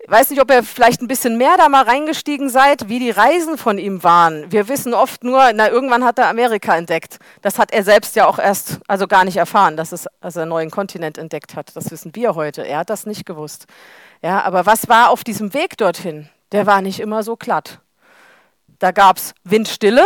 Ich 0.03 0.11
weiß 0.11 0.31
nicht, 0.31 0.41
ob 0.41 0.51
ihr 0.51 0.63
vielleicht 0.63 1.03
ein 1.03 1.09
bisschen 1.09 1.37
mehr 1.37 1.57
da 1.59 1.69
mal 1.69 1.85
reingestiegen 1.85 2.49
seid, 2.49 2.89
wie 2.89 2.99
die 2.99 3.11
Reisen 3.11 3.59
von 3.59 3.77
ihm 3.77 4.03
waren. 4.03 4.51
Wir 4.51 4.67
wissen 4.69 4.95
oft 4.95 5.23
nur, 5.23 5.53
na, 5.53 5.71
irgendwann 5.71 6.05
hat 6.05 6.19
er 6.19 6.29
Amerika 6.29 6.75
entdeckt. 6.75 7.19
Das 7.43 7.59
hat 7.59 7.71
er 7.71 7.85
selbst 7.85 8.17
ja 8.17 8.27
auch 8.27 8.39
erst, 8.39 8.81
also 8.89 9.07
gar 9.07 9.25
nicht 9.25 9.37
erfahren, 9.37 9.77
dass, 9.77 9.93
es, 9.93 10.07
dass 10.21 10.37
er 10.37 10.43
einen 10.43 10.49
neuen 10.49 10.71
Kontinent 10.71 11.19
entdeckt 11.19 11.55
hat. 11.55 11.77
Das 11.77 11.91
wissen 11.91 12.15
wir 12.15 12.35
heute. 12.35 12.67
Er 12.67 12.79
hat 12.79 12.91
das 12.91 13.05
nicht 13.05 13.27
gewusst. 13.27 13.67
Ja, 14.23 14.43
aber 14.43 14.65
was 14.65 14.89
war 14.89 15.11
auf 15.11 15.23
diesem 15.23 15.53
Weg 15.53 15.77
dorthin? 15.77 16.31
Der 16.51 16.67
war 16.67 16.81
nicht 16.81 16.99
immer 16.99 17.23
so 17.23 17.37
glatt. 17.37 17.81
Da 18.79 18.93
gab 18.93 19.19
es 19.19 19.35
Windstille. 19.45 20.05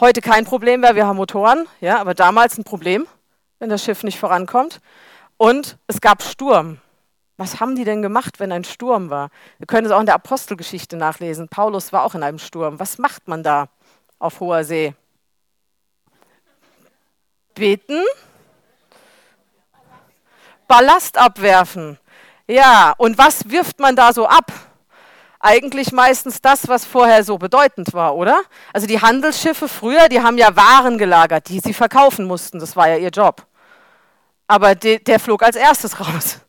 Heute 0.00 0.22
kein 0.22 0.46
Problem 0.46 0.80
mehr, 0.80 0.94
wir 0.94 1.06
haben 1.06 1.16
Motoren. 1.16 1.66
Ja, 1.80 2.00
aber 2.00 2.14
damals 2.14 2.56
ein 2.56 2.64
Problem, 2.64 3.06
wenn 3.58 3.68
das 3.68 3.84
Schiff 3.84 4.02
nicht 4.02 4.18
vorankommt. 4.18 4.80
Und 5.36 5.76
es 5.86 6.00
gab 6.00 6.22
Sturm. 6.22 6.78
Was 7.36 7.60
haben 7.60 7.76
die 7.76 7.84
denn 7.84 8.00
gemacht, 8.00 8.40
wenn 8.40 8.50
ein 8.50 8.64
Sturm 8.64 9.10
war? 9.10 9.28
Wir 9.58 9.66
können 9.66 9.86
es 9.86 9.92
auch 9.92 10.00
in 10.00 10.06
der 10.06 10.14
Apostelgeschichte 10.14 10.96
nachlesen. 10.96 11.48
Paulus 11.48 11.92
war 11.92 12.04
auch 12.04 12.14
in 12.14 12.22
einem 12.22 12.38
Sturm. 12.38 12.78
Was 12.80 12.98
macht 12.98 13.28
man 13.28 13.42
da 13.42 13.68
auf 14.18 14.40
hoher 14.40 14.64
See? 14.64 14.94
Beten? 17.54 18.02
Ballast 20.66 21.18
abwerfen. 21.18 21.98
Ja, 22.46 22.94
und 22.96 23.18
was 23.18 23.50
wirft 23.50 23.80
man 23.80 23.96
da 23.96 24.12
so 24.12 24.26
ab? 24.26 24.52
Eigentlich 25.38 25.92
meistens 25.92 26.40
das, 26.40 26.66
was 26.68 26.86
vorher 26.86 27.22
so 27.22 27.36
bedeutend 27.38 27.92
war, 27.92 28.16
oder? 28.16 28.42
Also 28.72 28.86
die 28.86 29.00
Handelsschiffe 29.00 29.68
früher, 29.68 30.08
die 30.08 30.20
haben 30.20 30.38
ja 30.38 30.56
Waren 30.56 30.96
gelagert, 30.96 31.48
die 31.48 31.60
sie 31.60 31.74
verkaufen 31.74 32.24
mussten. 32.26 32.58
Das 32.58 32.74
war 32.76 32.88
ja 32.88 32.96
ihr 32.96 33.10
Job. 33.10 33.46
Aber 34.46 34.74
de, 34.74 34.98
der 34.98 35.20
flog 35.20 35.42
als 35.42 35.56
erstes 35.56 36.00
raus. 36.00 36.40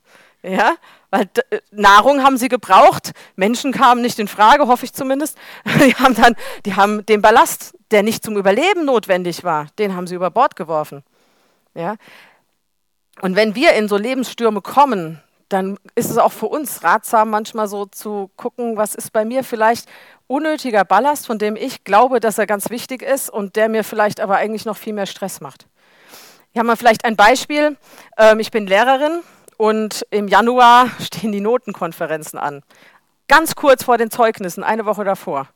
Ja, 0.44 0.76
weil 1.10 1.30
äh, 1.50 1.60
Nahrung 1.72 2.24
haben 2.24 2.38
sie 2.38 2.48
gebraucht, 2.48 3.12
Menschen 3.36 3.72
kamen 3.72 4.02
nicht 4.02 4.20
in 4.20 4.28
Frage, 4.28 4.68
hoffe 4.68 4.86
ich 4.86 4.94
zumindest. 4.94 5.38
Die 5.66 5.96
haben 5.96 6.16
dann, 6.16 6.36
die 6.66 6.76
haben 6.76 7.06
den 7.06 7.22
Ballast, 7.22 7.76
der 7.92 8.04
nicht 8.04 8.24
zum 8.24 8.38
Überleben 8.38 8.86
notwendig 8.86 9.44
war, 9.44 9.68
den 9.80 9.96
haben 9.96 10.08
sie 10.08 10.16
über 10.16 10.30
Bord 10.30 10.56
geworfen. 10.56 11.04
Ja. 11.74 11.96
Und 13.22 13.36
wenn 13.36 13.56
wir 13.56 13.74
in 13.74 13.88
so 13.88 13.98
Lebensstürme 13.98 14.62
kommen, 14.62 15.22
dann 15.50 15.78
ist 15.96 16.12
es 16.12 16.18
auch 16.18 16.32
für 16.32 16.48
uns 16.48 16.84
ratsam, 16.84 17.30
manchmal 17.30 17.68
so 17.68 17.86
zu 17.86 18.30
gucken, 18.36 18.78
was 18.78 18.96
ist 18.96 19.14
bei 19.14 19.26
mir 19.26 19.44
vielleicht 19.44 19.88
unnötiger 20.28 20.84
Ballast, 20.84 21.26
von 21.26 21.40
dem 21.40 21.56
ich 21.56 21.84
glaube, 21.84 22.20
dass 22.20 22.38
er 22.38 22.46
ganz 22.46 22.70
wichtig 22.70 23.02
ist 23.02 23.30
und 23.30 23.56
der 23.56 23.70
mir 23.70 23.84
vielleicht 23.84 24.20
aber 24.20 24.36
eigentlich 24.36 24.66
noch 24.66 24.78
viel 24.78 24.94
mehr 24.94 25.06
Stress 25.06 25.40
macht. 25.40 25.68
Hier 26.52 26.60
haben 26.60 26.68
wir 26.68 26.78
vielleicht 26.78 27.06
ein 27.06 27.16
Beispiel. 27.16 27.78
Ähm, 28.18 28.40
ich 28.40 28.52
bin 28.52 28.68
Lehrerin 28.68 29.22
und 29.58 30.06
im 30.12 30.28
Januar 30.28 30.90
stehen 31.00 31.32
die 31.32 31.42
Notenkonferenzen 31.42 32.40
an. 32.40 32.62
Ganz 33.28 33.56
kurz 33.56 33.84
vor 33.84 33.98
den 33.98 34.10
Zeugnissen, 34.10 34.64
eine 34.64 34.86
Woche 34.86 35.04
davor, 35.04 35.50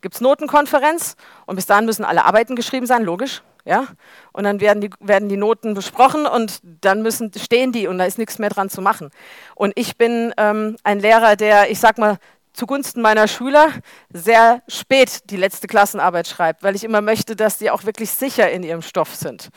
gibt 0.00 0.14
es 0.14 0.20
Notenkonferenz 0.20 1.16
und 1.46 1.56
bis 1.56 1.66
dahin 1.66 1.86
müssen 1.86 2.04
alle 2.04 2.24
Arbeiten 2.24 2.54
geschrieben 2.54 2.86
sein, 2.86 3.02
logisch. 3.02 3.42
Ja? 3.64 3.88
Und 4.32 4.44
dann 4.44 4.60
werden 4.60 4.80
die, 4.80 4.90
werden 5.00 5.28
die 5.28 5.36
Noten 5.36 5.74
besprochen 5.74 6.26
und 6.26 6.60
dann 6.62 7.02
müssen, 7.02 7.32
stehen 7.36 7.72
die 7.72 7.88
und 7.88 7.98
da 7.98 8.04
ist 8.04 8.16
nichts 8.16 8.38
mehr 8.38 8.50
dran 8.50 8.70
zu 8.70 8.80
machen. 8.80 9.10
Und 9.56 9.72
ich 9.74 9.96
bin 9.96 10.32
ähm, 10.36 10.76
ein 10.84 11.00
Lehrer, 11.00 11.34
der, 11.34 11.70
ich 11.70 11.80
sag 11.80 11.98
mal, 11.98 12.18
zugunsten 12.52 13.02
meiner 13.02 13.28
Schüler 13.28 13.68
sehr 14.10 14.62
spät 14.68 15.30
die 15.30 15.36
letzte 15.36 15.66
Klassenarbeit 15.66 16.26
schreibt, 16.26 16.62
weil 16.62 16.74
ich 16.74 16.84
immer 16.84 17.02
möchte, 17.02 17.36
dass 17.36 17.58
die 17.58 17.70
auch 17.70 17.84
wirklich 17.84 18.10
sicher 18.10 18.50
in 18.50 18.62
ihrem 18.62 18.82
Stoff 18.82 19.14
sind. 19.14 19.50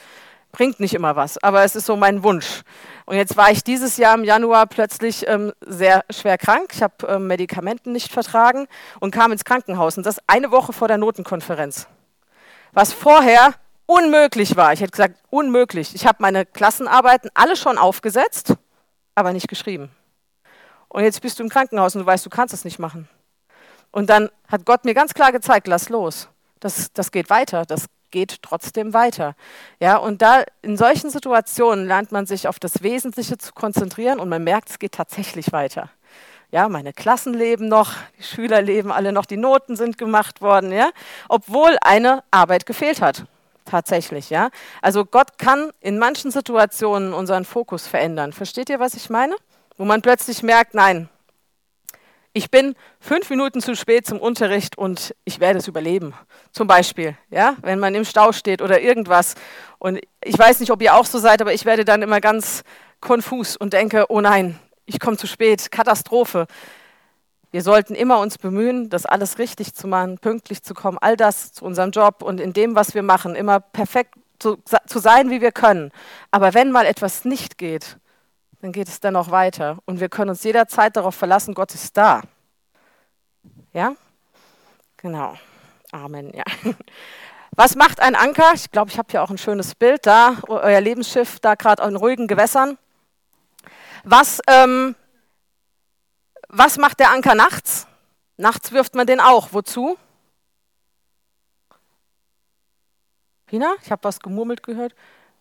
Bringt 0.51 0.79
nicht 0.79 0.95
immer 0.95 1.15
was, 1.15 1.37
aber 1.43 1.63
es 1.63 1.75
ist 1.75 1.85
so 1.85 1.95
mein 1.95 2.23
Wunsch. 2.23 2.63
Und 3.05 3.17
jetzt 3.17 3.37
war 3.37 3.51
ich 3.51 3.63
dieses 3.63 3.97
Jahr 3.97 4.15
im 4.15 4.23
Januar 4.23 4.65
plötzlich 4.67 5.27
ähm, 5.27 5.53
sehr 5.61 6.03
schwer 6.09 6.37
krank. 6.37 6.71
Ich 6.73 6.81
habe 6.81 7.07
ähm, 7.07 7.27
Medikamenten 7.27 7.91
nicht 7.91 8.11
vertragen 8.11 8.67
und 8.99 9.11
kam 9.11 9.31
ins 9.31 9.45
Krankenhaus. 9.45 9.97
Und 9.97 10.05
das 10.05 10.19
eine 10.27 10.51
Woche 10.51 10.73
vor 10.73 10.87
der 10.87 10.97
Notenkonferenz. 10.97 11.87
Was 12.73 12.93
vorher 12.93 13.53
unmöglich 13.85 14.55
war. 14.55 14.73
Ich 14.73 14.81
hätte 14.81 14.91
gesagt, 14.91 15.15
unmöglich. 15.31 15.95
Ich 15.95 16.05
habe 16.05 16.17
meine 16.19 16.45
Klassenarbeiten 16.45 17.31
alle 17.33 17.55
schon 17.55 17.77
aufgesetzt, 17.77 18.53
aber 19.15 19.33
nicht 19.33 19.47
geschrieben. 19.47 19.89
Und 20.87 21.03
jetzt 21.03 21.21
bist 21.21 21.39
du 21.39 21.43
im 21.43 21.49
Krankenhaus 21.49 21.95
und 21.95 22.01
du 22.01 22.05
weißt, 22.05 22.25
du 22.25 22.29
kannst 22.29 22.53
es 22.53 22.65
nicht 22.65 22.79
machen. 22.79 23.07
Und 23.91 24.09
dann 24.09 24.29
hat 24.47 24.65
Gott 24.65 24.85
mir 24.85 24.93
ganz 24.93 25.13
klar 25.13 25.31
gezeigt, 25.31 25.67
lass 25.67 25.89
los. 25.89 26.29
Das, 26.59 26.93
das 26.93 27.11
geht 27.11 27.29
weiter. 27.29 27.65
Das 27.65 27.85
geht 28.11 28.41
trotzdem 28.41 28.93
weiter. 28.93 29.35
Ja, 29.79 29.97
und 29.97 30.21
da 30.21 30.43
in 30.61 30.77
solchen 30.77 31.09
Situationen 31.09 31.85
lernt 31.85 32.11
man 32.11 32.25
sich 32.25 32.47
auf 32.47 32.59
das 32.59 32.83
Wesentliche 32.83 33.37
zu 33.37 33.53
konzentrieren 33.53 34.19
und 34.19 34.29
man 34.29 34.43
merkt, 34.43 34.69
es 34.69 34.79
geht 34.79 34.93
tatsächlich 34.93 35.51
weiter. 35.51 35.89
Ja, 36.51 36.67
meine 36.67 36.93
Klassen 36.93 37.33
leben 37.33 37.67
noch, 37.67 37.93
die 38.17 38.23
Schüler 38.23 38.61
leben 38.61 38.91
alle 38.91 39.11
noch, 39.11 39.25
die 39.25 39.37
Noten 39.37 39.75
sind 39.75 39.97
gemacht 39.99 40.41
worden, 40.41 40.71
ja, 40.71 40.89
obwohl 41.27 41.77
eine 41.81 42.23
Arbeit 42.31 42.65
gefehlt 42.65 43.01
hat. 43.01 43.25
Tatsächlich, 43.65 44.31
ja. 44.31 44.49
Also 44.81 45.05
Gott 45.05 45.37
kann 45.37 45.69
in 45.79 45.99
manchen 45.99 46.31
Situationen 46.31 47.13
unseren 47.13 47.45
Fokus 47.45 47.85
verändern. 47.85 48.33
Versteht 48.33 48.69
ihr, 48.69 48.79
was 48.79 48.95
ich 48.95 49.11
meine? 49.11 49.35
Wo 49.77 49.85
man 49.85 50.01
plötzlich 50.01 50.41
merkt, 50.41 50.73
nein, 50.73 51.07
Ich 52.31 52.51
bin 52.51 52.75
fünf 52.99 53.27
Minuten 53.31 53.59
zu 53.59 53.75
spät 53.75 54.05
zum 54.05 54.19
Unterricht 54.19 54.77
und 54.77 55.15
ich 55.25 55.39
werde 55.39 55.57
es 55.57 55.67
überleben. 55.67 56.13
Zum 56.51 56.67
Beispiel, 56.67 57.17
ja, 57.31 57.55
wenn 57.63 57.79
man 57.79 57.95
im 57.95 58.05
Stau 58.05 58.31
steht 58.33 58.61
oder 58.61 58.81
irgendwas. 58.81 59.33
Und 59.79 59.99
ich 60.23 60.37
weiß 60.37 60.59
nicht, 60.59 60.71
ob 60.71 60.79
ihr 60.83 60.93
auch 60.93 61.05
so 61.05 61.17
seid, 61.17 61.41
aber 61.41 61.53
ich 61.53 61.65
werde 61.65 61.85
dann 61.85 62.03
immer 62.03 62.21
ganz 62.21 62.63
konfus 63.01 63.57
und 63.57 63.73
denke, 63.73 64.05
oh 64.09 64.21
nein, 64.21 64.59
ich 64.85 64.99
komme 64.99 65.17
zu 65.17 65.25
spät, 65.25 65.71
Katastrophe. 65.71 66.45
Wir 67.49 67.63
sollten 67.63 67.95
immer 67.95 68.19
uns 68.19 68.37
bemühen, 68.37 68.89
das 68.89 69.07
alles 69.07 69.39
richtig 69.39 69.73
zu 69.73 69.87
machen, 69.87 70.19
pünktlich 70.19 70.61
zu 70.61 70.75
kommen, 70.75 70.99
all 71.01 71.17
das 71.17 71.51
zu 71.51 71.65
unserem 71.65 71.89
Job 71.89 72.21
und 72.21 72.39
in 72.39 72.53
dem, 72.53 72.75
was 72.75 72.93
wir 72.93 73.01
machen, 73.01 73.35
immer 73.35 73.59
perfekt 73.59 74.13
zu, 74.37 74.57
zu 74.85 74.99
sein, 74.99 75.31
wie 75.31 75.41
wir 75.41 75.51
können. 75.51 75.91
Aber 76.29 76.53
wenn 76.53 76.71
mal 76.71 76.85
etwas 76.85 77.25
nicht 77.25 77.57
geht, 77.57 77.97
dann 78.61 78.71
geht 78.71 78.87
es 78.87 78.99
dann 78.99 79.15
auch 79.15 79.31
weiter. 79.31 79.77
Und 79.85 79.99
wir 79.99 80.09
können 80.09 80.29
uns 80.29 80.43
jederzeit 80.43 80.95
darauf 80.95 81.15
verlassen, 81.15 81.53
Gott 81.53 81.73
ist 81.73 81.95
da. 81.95 82.21
Ja? 83.73 83.95
Genau. 84.97 85.35
Amen. 85.91 86.31
Ja. 86.33 86.43
Was 87.55 87.75
macht 87.75 87.99
ein 87.99 88.15
Anker? 88.15 88.51
Ich 88.53 88.71
glaube, 88.71 88.91
ich 88.91 88.97
habe 88.97 89.07
hier 89.11 89.23
auch 89.23 89.29
ein 89.29 89.37
schönes 89.37 89.75
Bild 89.75 90.05
da, 90.05 90.37
euer 90.47 90.79
Lebensschiff 90.81 91.39
da 91.39 91.55
gerade 91.55 91.83
in 91.83 91.95
ruhigen 91.95 92.27
Gewässern. 92.27 92.77
Was, 94.03 94.39
ähm, 94.47 94.95
was 96.47 96.77
macht 96.77 96.99
der 96.99 97.11
Anker 97.11 97.35
nachts? 97.35 97.87
Nachts 98.37 98.71
wirft 98.71 98.95
man 98.95 99.07
den 99.07 99.19
auch. 99.19 99.49
Wozu? 99.51 99.97
Pina, 103.45 103.75
ich 103.83 103.91
habe 103.91 104.03
was 104.03 104.19
gemurmelt 104.19 104.63
gehört. 104.63 104.95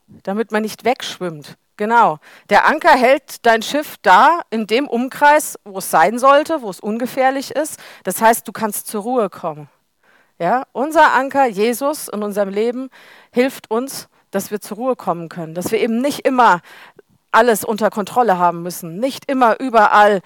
Damit 0.07 0.51
man 0.51 0.63
nicht 0.63 0.85
wegschwimmt. 0.85 1.57
Genau. 1.79 2.19
Der 2.51 2.67
Anker 2.67 2.91
hält 2.91 3.47
dein 3.47 3.63
Schiff 3.63 3.97
da 4.03 4.41
in 4.51 4.67
dem 4.67 4.89
Umkreis, 4.89 5.57
wo 5.65 5.79
es 5.79 5.91
sein 5.91 6.19
sollte, 6.19 6.61
wo 6.61 6.71
es 6.71 6.81
ungefährlich 6.81 7.53
ist. 7.53 7.79
Das 8.03 8.21
heißt, 8.21 8.47
du 8.49 8.53
kannst 8.53 8.89
zur 8.89 9.03
Ruhe 9.03 9.31
kommen. 9.31 9.69
Ja, 10.41 10.65
unser 10.73 11.15
Anker, 11.15 11.47
Jesus 11.47 12.09
in 12.09 12.25
unserem 12.25 12.49
Leben, 12.49 12.91
hilft 13.33 13.71
uns, 13.71 14.09
dass 14.33 14.51
wir 14.51 14.61
zur 14.61 14.77
Ruhe 14.77 14.97
kommen 14.97 15.29
können, 15.29 15.55
dass 15.55 15.71
wir 15.71 15.79
eben 15.79 16.01
nicht 16.01 16.27
immer 16.27 16.63
alles 17.31 17.65
unter 17.65 17.91
Kontrolle 17.91 18.39
haben 18.39 18.63
müssen, 18.63 18.99
nicht 18.99 19.31
immer 19.31 19.61
überall 19.61 20.21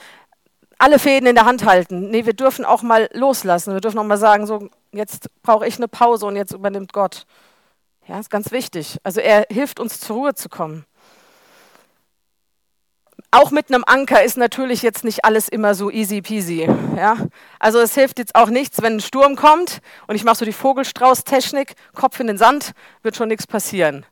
alle 0.78 0.98
Fäden 0.98 1.28
in 1.28 1.34
der 1.34 1.44
Hand 1.44 1.66
halten. 1.66 2.08
Nee, 2.08 2.24
wir 2.24 2.32
dürfen 2.32 2.64
auch 2.64 2.82
mal 2.82 3.10
loslassen. 3.12 3.74
Wir 3.74 3.80
dürfen 3.80 3.98
auch 3.98 4.04
mal 4.04 4.16
sagen, 4.16 4.46
so, 4.46 4.70
jetzt 4.90 5.28
brauche 5.42 5.66
ich 5.66 5.76
eine 5.76 5.86
Pause 5.86 6.26
und 6.26 6.36
jetzt 6.36 6.52
übernimmt 6.52 6.94
Gott. 6.94 7.26
Ja, 8.08 8.18
ist 8.18 8.30
ganz 8.30 8.50
wichtig. 8.52 8.98
Also 9.04 9.20
er 9.20 9.46
hilft 9.50 9.80
uns 9.80 10.00
zur 10.00 10.16
Ruhe 10.16 10.34
zu 10.34 10.48
kommen 10.48 10.86
auch 13.32 13.50
mit 13.50 13.72
einem 13.72 13.82
Anker 13.86 14.22
ist 14.22 14.36
natürlich 14.36 14.82
jetzt 14.82 15.04
nicht 15.04 15.24
alles 15.24 15.48
immer 15.48 15.74
so 15.74 15.90
easy 15.90 16.20
peasy. 16.20 16.68
Ja? 16.96 17.16
Also 17.58 17.80
es 17.80 17.94
hilft 17.94 18.18
jetzt 18.18 18.34
auch 18.34 18.50
nichts, 18.50 18.82
wenn 18.82 18.96
ein 18.96 19.00
Sturm 19.00 19.36
kommt 19.36 19.80
und 20.06 20.14
ich 20.14 20.22
mache 20.22 20.36
so 20.36 20.44
die 20.44 20.52
Vogelstrauß-Technik, 20.52 21.74
Kopf 21.94 22.20
in 22.20 22.26
den 22.26 22.38
Sand, 22.38 22.72
wird 23.02 23.16
schon 23.16 23.28
nichts 23.28 23.46
passieren. 23.46 24.04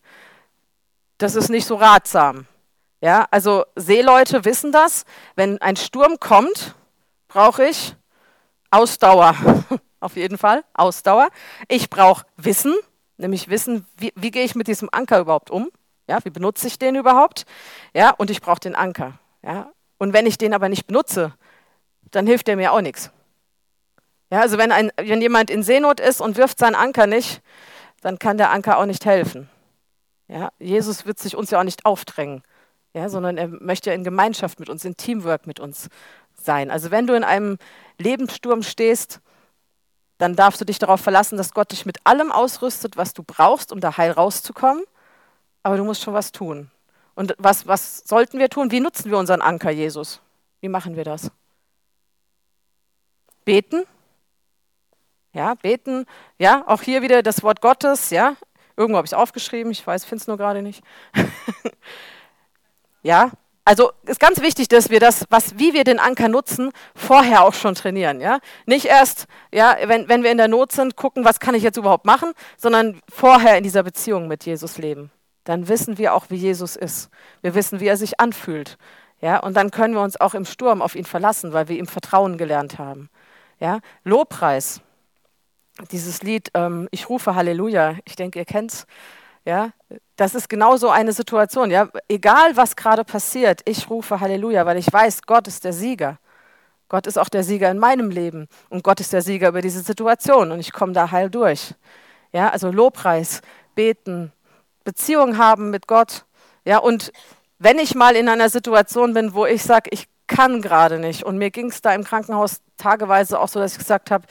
Das 1.18 1.36
ist 1.36 1.50
nicht 1.50 1.66
so 1.66 1.76
ratsam. 1.76 2.46
Ja? 3.02 3.26
Also 3.30 3.64
Seeleute 3.76 4.46
wissen 4.46 4.72
das, 4.72 5.04
wenn 5.36 5.60
ein 5.60 5.76
Sturm 5.76 6.18
kommt, 6.18 6.74
brauche 7.28 7.66
ich 7.66 7.94
Ausdauer. 8.70 9.34
Auf 10.00 10.16
jeden 10.16 10.38
Fall, 10.38 10.64
Ausdauer. 10.72 11.28
Ich 11.68 11.90
brauche 11.90 12.24
Wissen, 12.38 12.74
nämlich 13.18 13.50
Wissen, 13.50 13.86
wie, 13.98 14.14
wie 14.16 14.30
gehe 14.30 14.44
ich 14.44 14.54
mit 14.54 14.66
diesem 14.66 14.88
Anker 14.90 15.20
überhaupt 15.20 15.50
um. 15.50 15.70
Ja, 16.10 16.18
wie 16.24 16.30
benutze 16.30 16.66
ich 16.66 16.76
den 16.76 16.96
überhaupt? 16.96 17.46
Ja, 17.94 18.10
und 18.10 18.30
ich 18.30 18.40
brauche 18.40 18.58
den 18.58 18.74
Anker. 18.74 19.20
Ja, 19.44 19.70
und 19.96 20.12
wenn 20.12 20.26
ich 20.26 20.38
den 20.38 20.54
aber 20.54 20.68
nicht 20.68 20.88
benutze, 20.88 21.32
dann 22.10 22.26
hilft 22.26 22.48
der 22.48 22.56
mir 22.56 22.72
auch 22.72 22.80
nichts. 22.80 23.12
Ja, 24.32 24.40
also 24.40 24.58
wenn, 24.58 24.72
ein, 24.72 24.90
wenn 24.96 25.22
jemand 25.22 25.50
in 25.50 25.62
Seenot 25.62 26.00
ist 26.00 26.20
und 26.20 26.36
wirft 26.36 26.58
seinen 26.58 26.74
Anker 26.74 27.06
nicht, 27.06 27.42
dann 28.00 28.18
kann 28.18 28.38
der 28.38 28.50
Anker 28.50 28.78
auch 28.78 28.86
nicht 28.86 29.04
helfen. 29.04 29.48
Ja, 30.26 30.50
Jesus 30.58 31.06
wird 31.06 31.20
sich 31.20 31.36
uns 31.36 31.52
ja 31.52 31.60
auch 31.60 31.64
nicht 31.64 31.86
aufdrängen, 31.86 32.42
ja, 32.92 33.08
sondern 33.08 33.38
er 33.38 33.46
möchte 33.46 33.90
ja 33.90 33.94
in 33.94 34.02
Gemeinschaft 34.02 34.58
mit 34.58 34.68
uns, 34.68 34.84
in 34.84 34.96
Teamwork 34.96 35.46
mit 35.46 35.60
uns 35.60 35.90
sein. 36.34 36.72
Also 36.72 36.90
wenn 36.90 37.06
du 37.06 37.14
in 37.14 37.22
einem 37.22 37.56
Lebenssturm 37.98 38.64
stehst, 38.64 39.20
dann 40.18 40.34
darfst 40.34 40.60
du 40.60 40.64
dich 40.64 40.80
darauf 40.80 41.00
verlassen, 41.00 41.38
dass 41.38 41.54
Gott 41.54 41.70
dich 41.70 41.86
mit 41.86 41.98
allem 42.02 42.32
ausrüstet, 42.32 42.96
was 42.96 43.14
du 43.14 43.22
brauchst, 43.22 43.70
um 43.70 43.78
da 43.78 43.96
heil 43.96 44.10
rauszukommen 44.10 44.82
aber 45.62 45.76
du 45.76 45.84
musst 45.84 46.02
schon 46.02 46.14
was 46.14 46.32
tun. 46.32 46.70
Und 47.14 47.34
was, 47.38 47.66
was 47.66 47.98
sollten 48.06 48.38
wir 48.38 48.48
tun? 48.48 48.70
Wie 48.70 48.80
nutzen 48.80 49.10
wir 49.10 49.18
unseren 49.18 49.42
Anker, 49.42 49.70
Jesus? 49.70 50.20
Wie 50.60 50.68
machen 50.68 50.96
wir 50.96 51.04
das? 51.04 51.30
Beten. 53.44 53.84
Ja, 55.32 55.54
beten. 55.54 56.06
Ja, 56.38 56.64
auch 56.66 56.82
hier 56.82 57.02
wieder 57.02 57.22
das 57.22 57.42
Wort 57.42 57.60
Gottes. 57.60 58.10
Ja, 58.10 58.36
irgendwo 58.76 58.96
habe 58.96 59.06
ich 59.06 59.12
es 59.12 59.18
aufgeschrieben. 59.18 59.70
Ich 59.70 59.86
weiß, 59.86 60.04
finde 60.04 60.22
es 60.22 60.28
nur 60.28 60.36
gerade 60.36 60.62
nicht. 60.62 60.82
ja, 63.02 63.30
also 63.64 63.92
ist 64.04 64.18
ganz 64.18 64.40
wichtig, 64.40 64.68
dass 64.68 64.90
wir 64.90 64.98
das, 64.98 65.24
was, 65.28 65.58
wie 65.58 65.74
wir 65.74 65.84
den 65.84 65.98
Anker 65.98 66.28
nutzen, 66.28 66.72
vorher 66.94 67.44
auch 67.44 67.54
schon 67.54 67.74
trainieren. 67.74 68.20
Ja? 68.20 68.40
Nicht 68.66 68.86
erst, 68.86 69.26
ja, 69.52 69.76
wenn, 69.84 70.08
wenn 70.08 70.22
wir 70.22 70.32
in 70.32 70.38
der 70.38 70.48
Not 70.48 70.72
sind, 70.72 70.96
gucken, 70.96 71.24
was 71.24 71.38
kann 71.38 71.54
ich 71.54 71.62
jetzt 71.62 71.76
überhaupt 71.76 72.06
machen, 72.06 72.32
sondern 72.56 73.00
vorher 73.08 73.58
in 73.58 73.62
dieser 73.62 73.82
Beziehung 73.82 74.26
mit 74.26 74.44
Jesus 74.44 74.78
leben 74.78 75.12
dann 75.50 75.68
wissen 75.68 75.98
wir 75.98 76.14
auch, 76.14 76.26
wie 76.30 76.36
Jesus 76.36 76.76
ist. 76.76 77.10
Wir 77.42 77.54
wissen, 77.54 77.80
wie 77.80 77.86
er 77.86 77.96
sich 77.96 78.20
anfühlt. 78.20 78.78
Ja, 79.20 79.38
und 79.40 79.54
dann 79.56 79.70
können 79.70 79.94
wir 79.94 80.02
uns 80.02 80.18
auch 80.20 80.34
im 80.34 80.44
Sturm 80.44 80.80
auf 80.80 80.94
ihn 80.94 81.04
verlassen, 81.04 81.52
weil 81.52 81.68
wir 81.68 81.76
ihm 81.76 81.86
Vertrauen 81.86 82.38
gelernt 82.38 82.78
haben. 82.78 83.10
Ja, 83.58 83.80
Lobpreis, 84.04 84.80
dieses 85.90 86.22
Lied, 86.22 86.50
ähm, 86.54 86.88
ich 86.90 87.08
rufe 87.08 87.34
Halleluja, 87.34 87.96
ich 88.04 88.16
denke, 88.16 88.38
ihr 88.38 88.44
kennt 88.46 88.72
es. 88.72 88.86
Ja, 89.44 89.70
das 90.16 90.34
ist 90.34 90.48
genau 90.48 90.76
so 90.76 90.90
eine 90.90 91.12
Situation. 91.12 91.70
Ja, 91.70 91.88
egal 92.08 92.56
was 92.56 92.76
gerade 92.76 93.04
passiert, 93.04 93.60
ich 93.64 93.88
rufe 93.90 94.20
Halleluja, 94.20 94.66
weil 94.66 94.78
ich 94.78 94.92
weiß, 94.92 95.22
Gott 95.22 95.48
ist 95.48 95.64
der 95.64 95.72
Sieger. 95.72 96.18
Gott 96.88 97.06
ist 97.06 97.18
auch 97.18 97.28
der 97.28 97.44
Sieger 97.44 97.70
in 97.70 97.78
meinem 97.78 98.10
Leben 98.10 98.48
und 98.68 98.82
Gott 98.82 99.00
ist 99.00 99.12
der 99.12 99.22
Sieger 99.22 99.48
über 99.48 99.62
diese 99.62 99.80
Situation 99.80 100.50
und 100.50 100.60
ich 100.60 100.72
komme 100.72 100.92
da 100.92 101.10
heil 101.10 101.30
durch. 101.30 101.74
Ja, 102.32 102.50
also 102.50 102.70
Lobpreis, 102.70 103.42
beten, 103.74 104.32
Beziehung 104.84 105.38
haben 105.38 105.70
mit 105.70 105.86
Gott. 105.86 106.24
Ja, 106.64 106.78
und 106.78 107.12
wenn 107.58 107.78
ich 107.78 107.94
mal 107.94 108.16
in 108.16 108.28
einer 108.28 108.48
Situation 108.48 109.14
bin, 109.14 109.34
wo 109.34 109.46
ich 109.46 109.62
sage, 109.62 109.90
ich 109.92 110.08
kann 110.26 110.62
gerade 110.62 110.98
nicht, 110.98 111.24
und 111.24 111.38
mir 111.38 111.50
ging 111.50 111.70
es 111.70 111.82
da 111.82 111.94
im 111.94 112.04
Krankenhaus 112.04 112.60
tageweise 112.76 113.38
auch 113.38 113.48
so, 113.48 113.60
dass 113.60 113.72
ich 113.72 113.78
gesagt 113.78 114.10
habe, 114.10 114.26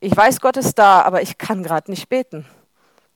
ich 0.00 0.16
weiß, 0.16 0.40
Gott 0.40 0.56
ist 0.56 0.78
da, 0.78 1.02
aber 1.02 1.22
ich 1.22 1.38
kann 1.38 1.62
gerade 1.62 1.90
nicht 1.90 2.08
beten. 2.08 2.46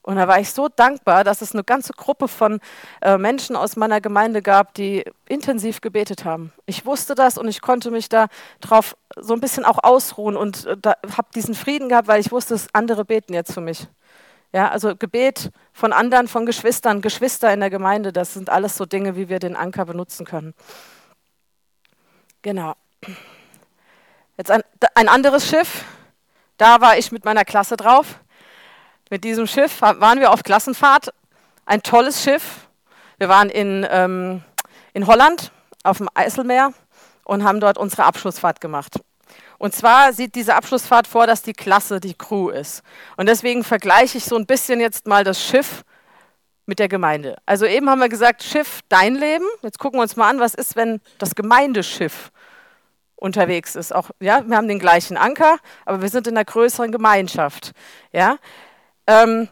Und 0.02 0.16
da 0.16 0.28
war 0.28 0.38
ich 0.38 0.52
so 0.52 0.68
dankbar, 0.68 1.24
dass 1.24 1.40
es 1.40 1.54
eine 1.54 1.64
ganze 1.64 1.94
Gruppe 1.94 2.28
von 2.28 2.60
äh, 3.00 3.16
Menschen 3.16 3.56
aus 3.56 3.74
meiner 3.74 4.02
Gemeinde 4.02 4.42
gab, 4.42 4.74
die 4.74 5.02
intensiv 5.26 5.80
gebetet 5.80 6.26
haben. 6.26 6.52
Ich 6.66 6.84
wusste 6.84 7.14
das 7.14 7.38
und 7.38 7.48
ich 7.48 7.62
konnte 7.62 7.90
mich 7.90 8.10
da 8.10 8.26
drauf 8.60 8.98
so 9.16 9.32
ein 9.32 9.40
bisschen 9.40 9.64
auch 9.64 9.78
ausruhen 9.82 10.36
und 10.36 10.66
äh, 10.66 10.76
habe 11.16 11.28
diesen 11.34 11.54
Frieden 11.54 11.88
gehabt, 11.88 12.06
weil 12.06 12.20
ich 12.20 12.30
wusste, 12.30 12.60
andere 12.74 13.06
beten 13.06 13.32
jetzt 13.32 13.54
für 13.54 13.62
mich. 13.62 13.88
Ja, 14.54 14.68
also 14.68 14.94
Gebet 14.94 15.50
von 15.72 15.92
anderen, 15.92 16.28
von 16.28 16.46
Geschwistern, 16.46 17.00
Geschwister 17.00 17.52
in 17.52 17.58
der 17.58 17.70
Gemeinde, 17.70 18.12
das 18.12 18.34
sind 18.34 18.50
alles 18.50 18.76
so 18.76 18.86
Dinge, 18.86 19.16
wie 19.16 19.28
wir 19.28 19.40
den 19.40 19.56
Anker 19.56 19.84
benutzen 19.84 20.24
können. 20.24 20.54
Genau. 22.42 22.76
Jetzt 24.36 24.52
ein, 24.52 24.62
ein 24.94 25.08
anderes 25.08 25.48
Schiff, 25.48 25.84
da 26.56 26.80
war 26.80 26.96
ich 26.96 27.10
mit 27.10 27.24
meiner 27.24 27.44
Klasse 27.44 27.76
drauf. 27.76 28.20
Mit 29.10 29.24
diesem 29.24 29.48
Schiff 29.48 29.82
waren 29.82 30.20
wir 30.20 30.32
auf 30.32 30.44
Klassenfahrt. 30.44 31.12
Ein 31.66 31.82
tolles 31.82 32.22
Schiff. 32.22 32.68
Wir 33.18 33.28
waren 33.28 33.50
in, 33.50 33.84
ähm, 33.90 34.44
in 34.92 35.08
Holland 35.08 35.50
auf 35.82 35.98
dem 35.98 36.08
Eiselmeer 36.14 36.72
und 37.24 37.42
haben 37.42 37.58
dort 37.58 37.76
unsere 37.76 38.04
Abschlussfahrt 38.04 38.60
gemacht. 38.60 39.00
Und 39.64 39.74
zwar 39.74 40.12
sieht 40.12 40.34
diese 40.34 40.56
Abschlussfahrt 40.56 41.06
vor, 41.06 41.26
dass 41.26 41.40
die 41.40 41.54
Klasse 41.54 41.98
die 41.98 42.12
Crew 42.12 42.50
ist. 42.50 42.82
Und 43.16 43.30
deswegen 43.30 43.64
vergleiche 43.64 44.18
ich 44.18 44.26
so 44.26 44.36
ein 44.36 44.44
bisschen 44.44 44.78
jetzt 44.78 45.06
mal 45.06 45.24
das 45.24 45.42
Schiff 45.42 45.84
mit 46.66 46.78
der 46.78 46.88
Gemeinde. 46.88 47.38
Also 47.46 47.64
eben 47.64 47.88
haben 47.88 47.98
wir 47.98 48.10
gesagt, 48.10 48.42
Schiff, 48.42 48.80
dein 48.90 49.14
Leben. 49.14 49.46
Jetzt 49.62 49.78
gucken 49.78 49.98
wir 49.98 50.02
uns 50.02 50.16
mal 50.16 50.28
an, 50.28 50.38
was 50.38 50.52
ist, 50.52 50.76
wenn 50.76 51.00
das 51.16 51.34
Gemeindeschiff 51.34 52.30
unterwegs 53.16 53.74
ist. 53.74 53.94
Auch, 53.94 54.10
ja, 54.20 54.46
wir 54.46 54.54
haben 54.54 54.68
den 54.68 54.78
gleichen 54.78 55.16
Anker, 55.16 55.56
aber 55.86 56.02
wir 56.02 56.10
sind 56.10 56.26
in 56.26 56.36
einer 56.36 56.44
größeren 56.44 56.92
Gemeinschaft. 56.92 57.72
Ja, 58.12 58.36
ähm, 59.06 59.48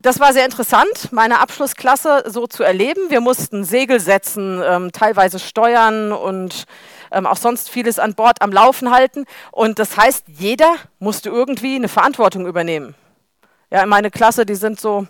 das 0.00 0.20
war 0.20 0.32
sehr 0.32 0.44
interessant, 0.44 1.10
meine 1.10 1.40
Abschlussklasse 1.40 2.24
so 2.26 2.46
zu 2.46 2.62
erleben. 2.62 3.10
Wir 3.10 3.20
mussten 3.20 3.64
Segel 3.64 3.98
setzen, 3.98 4.62
ähm, 4.64 4.92
teilweise 4.92 5.40
steuern 5.40 6.12
und 6.12 6.64
ähm, 7.10 7.26
auch 7.26 7.36
sonst 7.36 7.68
vieles 7.68 7.98
an 7.98 8.14
Bord 8.14 8.40
am 8.40 8.52
Laufen 8.52 8.92
halten. 8.92 9.24
Und 9.50 9.80
das 9.80 9.96
heißt, 9.96 10.26
jeder 10.28 10.72
musste 11.00 11.30
irgendwie 11.30 11.74
eine 11.74 11.88
Verantwortung 11.88 12.46
übernehmen. 12.46 12.94
Ja, 13.70 13.82
in 13.82 13.88
meine 13.88 14.12
Klasse, 14.12 14.46
die 14.46 14.54
sind 14.54 14.78
so 14.78 15.08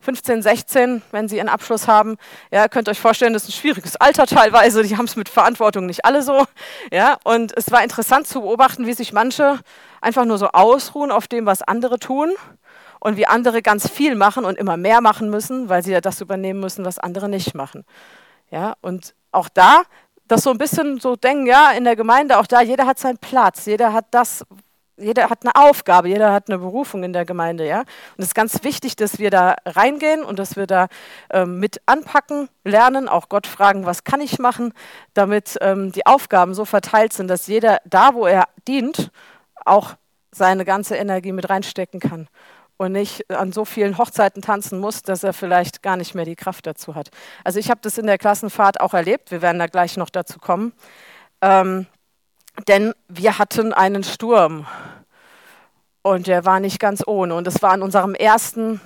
15, 0.00 0.42
16, 0.42 1.02
wenn 1.10 1.28
sie 1.28 1.38
ihren 1.38 1.48
Abschluss 1.48 1.88
haben. 1.88 2.16
Ja, 2.52 2.68
könnt 2.68 2.88
euch 2.88 3.00
vorstellen, 3.00 3.32
das 3.32 3.42
ist 3.42 3.48
ein 3.48 3.60
schwieriges 3.60 3.96
Alter 3.96 4.26
teilweise. 4.26 4.84
Die 4.84 4.96
haben 4.96 5.06
es 5.06 5.16
mit 5.16 5.28
Verantwortung 5.28 5.86
nicht 5.86 6.04
alle 6.04 6.22
so. 6.22 6.46
Ja, 6.92 7.18
und 7.24 7.56
es 7.56 7.72
war 7.72 7.82
interessant 7.82 8.28
zu 8.28 8.42
beobachten, 8.42 8.86
wie 8.86 8.92
sich 8.94 9.12
manche 9.12 9.58
einfach 10.00 10.24
nur 10.24 10.38
so 10.38 10.46
ausruhen 10.52 11.10
auf 11.10 11.26
dem, 11.26 11.44
was 11.44 11.62
andere 11.62 11.98
tun 11.98 12.30
und 13.00 13.16
wie 13.16 13.26
andere 13.26 13.62
ganz 13.62 13.88
viel 13.88 14.14
machen 14.14 14.44
und 14.44 14.58
immer 14.58 14.76
mehr 14.76 15.00
machen 15.00 15.30
müssen, 15.30 15.68
weil 15.68 15.82
sie 15.82 15.92
ja 15.92 16.00
das 16.00 16.20
übernehmen 16.20 16.60
müssen, 16.60 16.84
was 16.84 16.98
andere 16.98 17.28
nicht 17.28 17.54
machen. 17.54 17.84
Ja, 18.50 18.74
und 18.80 19.14
auch 19.30 19.48
da 19.48 19.82
das 20.28 20.42
so 20.42 20.50
ein 20.50 20.58
bisschen 20.58 21.00
so 21.00 21.16
denken, 21.16 21.46
ja, 21.46 21.72
in 21.72 21.84
der 21.84 21.96
Gemeinde, 21.96 22.38
auch 22.38 22.46
da, 22.46 22.60
jeder 22.60 22.86
hat 22.86 22.98
seinen 22.98 23.18
Platz, 23.18 23.64
jeder 23.66 23.92
hat 23.92 24.06
das, 24.10 24.44
jeder 24.96 25.30
hat 25.30 25.38
eine 25.42 25.54
Aufgabe, 25.54 26.08
jeder 26.08 26.32
hat 26.32 26.48
eine 26.48 26.58
Berufung 26.58 27.02
in 27.02 27.12
der 27.12 27.24
Gemeinde, 27.24 27.66
ja. 27.66 27.80
Und 27.80 27.86
es 28.18 28.26
ist 28.26 28.34
ganz 28.34 28.62
wichtig, 28.62 28.94
dass 28.96 29.18
wir 29.18 29.30
da 29.30 29.56
reingehen 29.64 30.22
und 30.22 30.38
dass 30.38 30.56
wir 30.56 30.66
da 30.66 30.88
ähm, 31.30 31.58
mit 31.58 31.80
anpacken, 31.86 32.48
lernen, 32.64 33.08
auch 33.08 33.28
Gott 33.28 33.46
fragen, 33.46 33.86
was 33.86 34.04
kann 34.04 34.20
ich 34.20 34.38
machen, 34.38 34.74
damit 35.14 35.56
ähm, 35.60 35.92
die 35.92 36.06
Aufgaben 36.06 36.54
so 36.54 36.64
verteilt 36.64 37.12
sind, 37.12 37.28
dass 37.28 37.46
jeder 37.46 37.78
da, 37.84 38.14
wo 38.14 38.26
er 38.26 38.48
dient, 38.66 39.10
auch 39.64 39.94
seine 40.30 40.64
ganze 40.64 40.96
Energie 40.96 41.32
mit 41.32 41.48
reinstecken 41.48 42.00
kann 42.00 42.28
und 42.78 42.92
nicht 42.92 43.30
an 43.30 43.52
so 43.52 43.64
vielen 43.64 43.98
Hochzeiten 43.98 44.40
tanzen 44.40 44.78
muss, 44.78 45.02
dass 45.02 45.22
er 45.22 45.34
vielleicht 45.34 45.82
gar 45.82 45.96
nicht 45.96 46.14
mehr 46.14 46.24
die 46.24 46.36
Kraft 46.36 46.66
dazu 46.66 46.94
hat. 46.94 47.10
Also 47.44 47.58
ich 47.58 47.70
habe 47.70 47.80
das 47.82 47.98
in 47.98 48.06
der 48.06 48.18
Klassenfahrt 48.18 48.80
auch 48.80 48.94
erlebt, 48.94 49.30
wir 49.30 49.42
werden 49.42 49.58
da 49.58 49.66
gleich 49.66 49.96
noch 49.96 50.08
dazu 50.08 50.38
kommen, 50.38 50.72
ähm, 51.42 51.86
denn 52.66 52.94
wir 53.08 53.38
hatten 53.38 53.72
einen 53.72 54.04
Sturm 54.04 54.66
und 56.02 56.26
der 56.26 56.44
war 56.44 56.60
nicht 56.60 56.80
ganz 56.80 57.02
ohne 57.06 57.34
und 57.34 57.46
es 57.46 57.60
war 57.62 57.72
an 57.72 57.82
unserem 57.82 58.14
ersten 58.14 58.80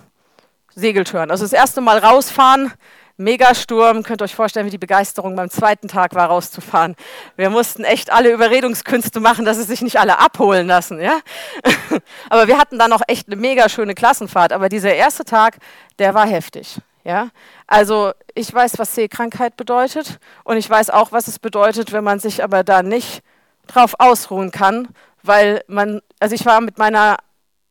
Segeltörn. 0.74 1.30
Also 1.30 1.44
das 1.44 1.52
erste 1.52 1.82
Mal 1.82 1.98
rausfahren, 1.98 2.72
Megasturm, 3.16 4.02
könnt 4.02 4.22
ihr 4.22 4.24
euch 4.24 4.34
vorstellen, 4.34 4.66
wie 4.66 4.70
die 4.70 4.78
Begeisterung 4.78 5.36
beim 5.36 5.50
zweiten 5.50 5.88
Tag 5.88 6.14
war, 6.14 6.28
rauszufahren. 6.28 6.96
Wir 7.36 7.50
mussten 7.50 7.84
echt 7.84 8.10
alle 8.10 8.32
Überredungskünste 8.32 9.20
machen, 9.20 9.44
dass 9.44 9.58
sie 9.58 9.64
sich 9.64 9.82
nicht 9.82 9.98
alle 9.98 10.18
abholen 10.18 10.66
lassen. 10.66 11.00
Ja? 11.00 11.20
Aber 12.30 12.46
wir 12.48 12.58
hatten 12.58 12.78
dann 12.78 12.90
noch 12.90 13.02
echt 13.06 13.28
eine 13.28 13.36
mega 13.36 13.68
schöne 13.68 13.94
Klassenfahrt. 13.94 14.52
Aber 14.52 14.68
dieser 14.68 14.94
erste 14.94 15.24
Tag, 15.24 15.58
der 15.98 16.14
war 16.14 16.26
heftig. 16.26 16.78
Ja? 17.04 17.28
Also 17.66 18.12
ich 18.34 18.52
weiß, 18.52 18.78
was 18.78 18.94
Seekrankheit 18.94 19.56
bedeutet 19.56 20.18
und 20.44 20.56
ich 20.56 20.68
weiß 20.68 20.90
auch, 20.90 21.12
was 21.12 21.28
es 21.28 21.38
bedeutet, 21.38 21.92
wenn 21.92 22.04
man 22.04 22.18
sich 22.18 22.42
aber 22.42 22.64
da 22.64 22.82
nicht 22.82 23.22
drauf 23.66 23.94
ausruhen 23.98 24.50
kann, 24.50 24.88
weil 25.22 25.62
man, 25.68 26.00
also 26.18 26.34
ich 26.34 26.44
war 26.46 26.60
mit 26.60 26.78
meiner 26.78 27.16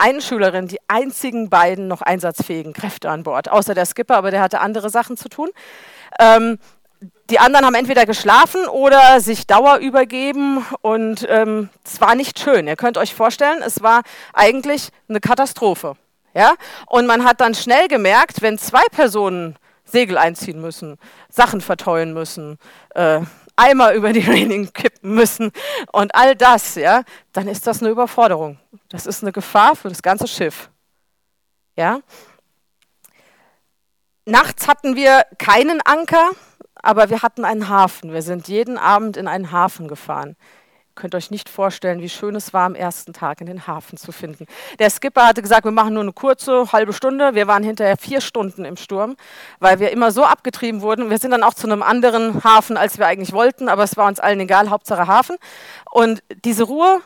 eine 0.02 0.22
Schülerin 0.22 0.68
die 0.68 0.80
einzigen 0.88 1.50
beiden 1.50 1.88
noch 1.88 2.02
einsatzfähigen 2.02 2.74
Kräfte 2.74 3.10
an 3.10 3.24
Bord, 3.24 3.50
außer 3.50 3.76
der 3.76 3.86
Skipper, 3.86 4.18
aber 4.18 4.32
der 4.32 4.42
hatte 4.42 4.60
andere 4.60 4.90
Sachen 4.90 5.16
zu 5.16 5.30
tun. 5.30 5.50
Ähm, 6.20 6.58
die 7.30 7.40
anderen 7.40 7.66
haben 7.66 7.76
entweder 7.76 8.06
geschlafen 8.06 8.68
oder 8.68 9.22
sich 9.22 9.48
Dauer 9.48 9.78
übergeben 9.78 10.66
und 10.82 11.26
ähm, 11.30 11.70
es 11.86 12.02
war 12.02 12.16
nicht 12.16 12.40
schön. 12.40 12.68
Ihr 12.68 12.76
könnt 12.76 12.98
euch 12.98 13.16
vorstellen, 13.16 13.62
es 13.64 13.82
war 13.82 14.02
eigentlich 14.34 14.90
eine 15.08 15.20
Katastrophe. 15.20 15.96
Ja? 16.34 16.54
Und 16.88 17.08
man 17.08 17.24
hat 17.24 17.40
dann 17.40 17.56
schnell 17.56 17.88
gemerkt, 17.88 18.42
wenn 18.42 18.58
zwei 18.58 18.84
Personen 18.92 19.56
Segel 19.86 20.18
einziehen 20.18 20.62
müssen, 20.62 20.98
Sachen 21.30 21.62
verteuern 21.62 22.14
müssen, 22.14 22.58
äh, 22.96 23.22
Eimer 23.62 23.94
über 23.94 24.14
die 24.14 24.20
Reling 24.28 24.74
kippen 24.74 25.14
müssen 25.14 25.52
und 25.92 26.16
all 26.16 26.36
das, 26.36 26.76
ja, 26.76 27.04
dann 27.34 27.48
ist 27.48 27.68
das 27.68 27.82
eine 27.82 27.92
Überforderung. 27.92 28.60
Das 28.90 29.06
ist 29.06 29.24
eine 29.24 29.32
Gefahr 29.32 29.76
für 29.76 29.90
das 29.90 30.02
ganze 30.02 30.28
Schiff. 30.28 30.70
Ja? 31.76 32.02
Nachts 34.26 34.68
hatten 34.68 34.96
wir 34.96 35.26
keinen 35.38 35.82
Anker, 35.82 36.32
aber 36.76 37.10
wir 37.10 37.22
hatten 37.22 37.46
einen 37.46 37.70
Hafen. 37.70 38.14
Wir 38.14 38.22
sind 38.22 38.48
jeden 38.48 38.78
Abend 38.78 39.18
in 39.18 39.28
einen 39.28 39.52
Hafen 39.52 39.88
gefahren 39.88 40.36
könnt 40.96 41.16
euch 41.16 41.32
nicht 41.32 41.50
vorstellen, 41.50 42.02
wie 42.02 42.10
schön 42.10 42.36
es 42.36 42.54
war, 42.54 42.66
am 42.66 42.76
ersten 42.76 43.14
Tag 43.14 43.42
in 43.42 43.48
den 43.48 43.68
Hafen 43.68 43.98
zu 43.98 44.12
finden. 44.12 44.46
Der 44.80 44.90
Skipper 44.90 45.28
hatte 45.28 45.42
gesagt, 45.42 45.66
wir 45.66 45.72
machen 45.72 45.94
nur 45.94 46.04
eine 46.04 46.14
kurze 46.14 46.72
halbe 46.72 46.94
Stunde. 46.94 47.36
Wir 47.36 47.48
waren 47.48 47.64
hinterher 47.64 47.98
vier 47.98 48.22
Stunden 48.22 48.66
im 48.66 48.78
Sturm, 48.78 49.16
weil 49.60 49.80
wir 49.80 49.92
immer 49.92 50.12
so 50.12 50.24
abgetrieben 50.24 50.82
wurden. 50.82 51.10
Wir 51.10 51.18
sind 51.18 51.32
dann 51.32 51.44
auch 51.44 51.54
zu 51.54 51.68
einem 51.68 51.84
anderen 51.84 52.44
Hafen, 52.44 52.78
als 52.78 52.98
wir 52.98 53.08
eigentlich 53.08 53.34
wollten, 53.34 53.70
aber 53.70 53.84
es 53.84 53.98
war 53.98 54.08
uns 54.08 54.20
allen 54.20 54.40
egal, 54.40 54.70
Hauptsache 54.70 55.08
Hafen. 55.08 55.38
Und 55.90 56.24
diese 56.46 56.64
Ruhe, 56.64 57.02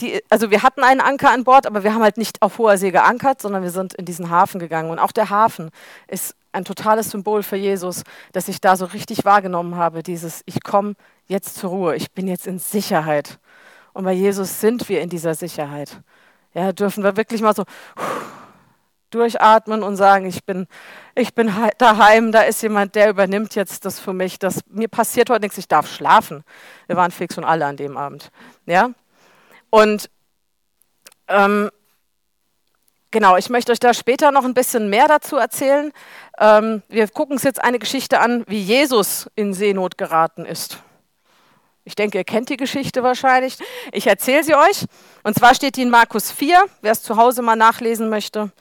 die, 0.00 0.22
also 0.30 0.50
wir 0.50 0.62
hatten 0.62 0.82
einen 0.82 1.00
Anker 1.00 1.30
an 1.30 1.44
Bord, 1.44 1.66
aber 1.66 1.82
wir 1.84 1.94
haben 1.94 2.02
halt 2.02 2.16
nicht 2.18 2.42
auf 2.42 2.58
hoher 2.58 2.78
See 2.78 2.90
geankert, 2.90 3.42
sondern 3.42 3.62
wir 3.62 3.70
sind 3.70 3.94
in 3.94 4.04
diesen 4.04 4.30
Hafen 4.30 4.60
gegangen. 4.60 4.90
Und 4.90 4.98
auch 4.98 5.12
der 5.12 5.30
Hafen 5.30 5.70
ist 6.06 6.34
ein 6.52 6.64
totales 6.64 7.10
Symbol 7.10 7.42
für 7.42 7.56
Jesus, 7.56 8.04
dass 8.32 8.48
ich 8.48 8.60
da 8.60 8.76
so 8.76 8.84
richtig 8.86 9.24
wahrgenommen 9.24 9.76
habe, 9.76 10.02
dieses 10.02 10.42
Ich 10.46 10.62
komme 10.62 10.94
jetzt 11.26 11.56
zur 11.56 11.70
Ruhe, 11.70 11.96
ich 11.96 12.12
bin 12.12 12.26
jetzt 12.26 12.46
in 12.46 12.58
Sicherheit. 12.58 13.38
Und 13.92 14.04
bei 14.04 14.12
Jesus 14.12 14.60
sind 14.60 14.88
wir 14.88 15.00
in 15.00 15.08
dieser 15.08 15.34
Sicherheit. 15.34 16.00
Ja, 16.54 16.72
dürfen 16.72 17.04
wir 17.04 17.16
wirklich 17.16 17.42
mal 17.42 17.54
so 17.54 17.64
durchatmen 19.10 19.82
und 19.82 19.96
sagen, 19.96 20.26
ich 20.26 20.44
bin, 20.44 20.66
ich 21.14 21.34
bin 21.34 21.52
daheim, 21.78 22.30
da 22.30 22.42
ist 22.42 22.62
jemand, 22.62 22.94
der 22.94 23.10
übernimmt 23.10 23.54
jetzt 23.54 23.84
das 23.84 23.98
für 23.98 24.12
mich. 24.12 24.38
Das, 24.38 24.60
mir 24.68 24.88
passiert 24.88 25.30
heute 25.30 25.42
nichts, 25.42 25.58
ich 25.58 25.68
darf 25.68 25.90
schlafen. 25.90 26.44
Wir 26.86 26.96
waren 26.96 27.10
fix 27.10 27.38
und 27.38 27.44
alle 27.44 27.66
an 27.66 27.76
dem 27.76 27.96
Abend. 27.96 28.30
Ja? 28.66 28.90
Und 29.70 30.10
ähm, 31.28 31.70
genau, 33.10 33.36
ich 33.36 33.50
möchte 33.50 33.72
euch 33.72 33.80
da 33.80 33.94
später 33.94 34.30
noch 34.30 34.44
ein 34.44 34.54
bisschen 34.54 34.90
mehr 34.90 35.08
dazu 35.08 35.36
erzählen. 35.36 35.92
Ähm, 36.38 36.82
wir 36.88 37.08
gucken 37.08 37.34
uns 37.34 37.42
jetzt 37.42 37.62
eine 37.62 37.78
Geschichte 37.78 38.20
an, 38.20 38.44
wie 38.46 38.60
Jesus 38.60 39.30
in 39.34 39.54
Seenot 39.54 39.98
geraten 39.98 40.44
ist. 40.44 40.78
Ich 41.84 41.94
denke, 41.94 42.18
ihr 42.18 42.24
kennt 42.24 42.50
die 42.50 42.58
Geschichte 42.58 43.02
wahrscheinlich. 43.02 43.56
Ich 43.92 44.06
erzähle 44.06 44.44
sie 44.44 44.54
euch. 44.54 44.84
Und 45.22 45.34
zwar 45.36 45.54
steht 45.54 45.76
die 45.76 45.82
in 45.82 45.90
Markus 45.90 46.30
4, 46.30 46.64
wer 46.82 46.92
es 46.92 47.02
zu 47.02 47.16
Hause 47.16 47.40
mal 47.40 47.56
nachlesen 47.56 48.10
möchte. 48.10 48.52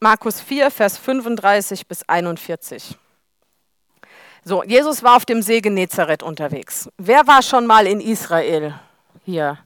Markus 0.00 0.40
4, 0.40 0.72
Vers 0.72 0.98
35 0.98 1.86
bis 1.86 2.02
41. 2.08 2.98
So, 4.42 4.62
Jesus 4.64 5.02
war 5.02 5.16
auf 5.16 5.24
dem 5.24 5.40
See 5.40 5.60
Genezareth 5.60 6.22
unterwegs. 6.22 6.90
Wer 6.98 7.26
war 7.26 7.42
schon 7.42 7.66
mal 7.66 7.86
in 7.86 8.00
Israel 8.00 8.74
hier? 9.24 9.63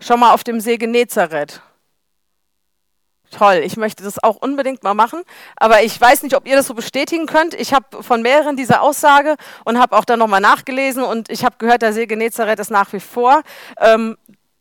Schon 0.00 0.20
mal 0.20 0.32
auf 0.32 0.44
dem 0.44 0.60
See 0.60 0.76
Genezareth? 0.76 1.60
Toll, 3.30 3.60
ich 3.62 3.76
möchte 3.76 4.02
das 4.02 4.22
auch 4.22 4.36
unbedingt 4.36 4.82
mal 4.82 4.94
machen, 4.94 5.22
aber 5.56 5.82
ich 5.82 6.00
weiß 6.00 6.22
nicht, 6.22 6.34
ob 6.34 6.46
ihr 6.46 6.56
das 6.56 6.66
so 6.66 6.74
bestätigen 6.74 7.26
könnt. 7.26 7.52
Ich 7.52 7.74
habe 7.74 8.02
von 8.02 8.22
mehreren 8.22 8.56
diese 8.56 8.80
Aussage 8.80 9.36
und 9.64 9.78
habe 9.78 9.96
auch 9.98 10.06
dann 10.06 10.18
nochmal 10.18 10.40
nachgelesen 10.40 11.02
und 11.02 11.30
ich 11.30 11.44
habe 11.44 11.56
gehört, 11.58 11.82
der 11.82 11.92
See 11.92 12.06
Genezareth 12.06 12.58
ist 12.58 12.70
nach 12.70 12.92
wie 12.94 13.00
vor 13.00 13.42
ähm, 13.78 14.16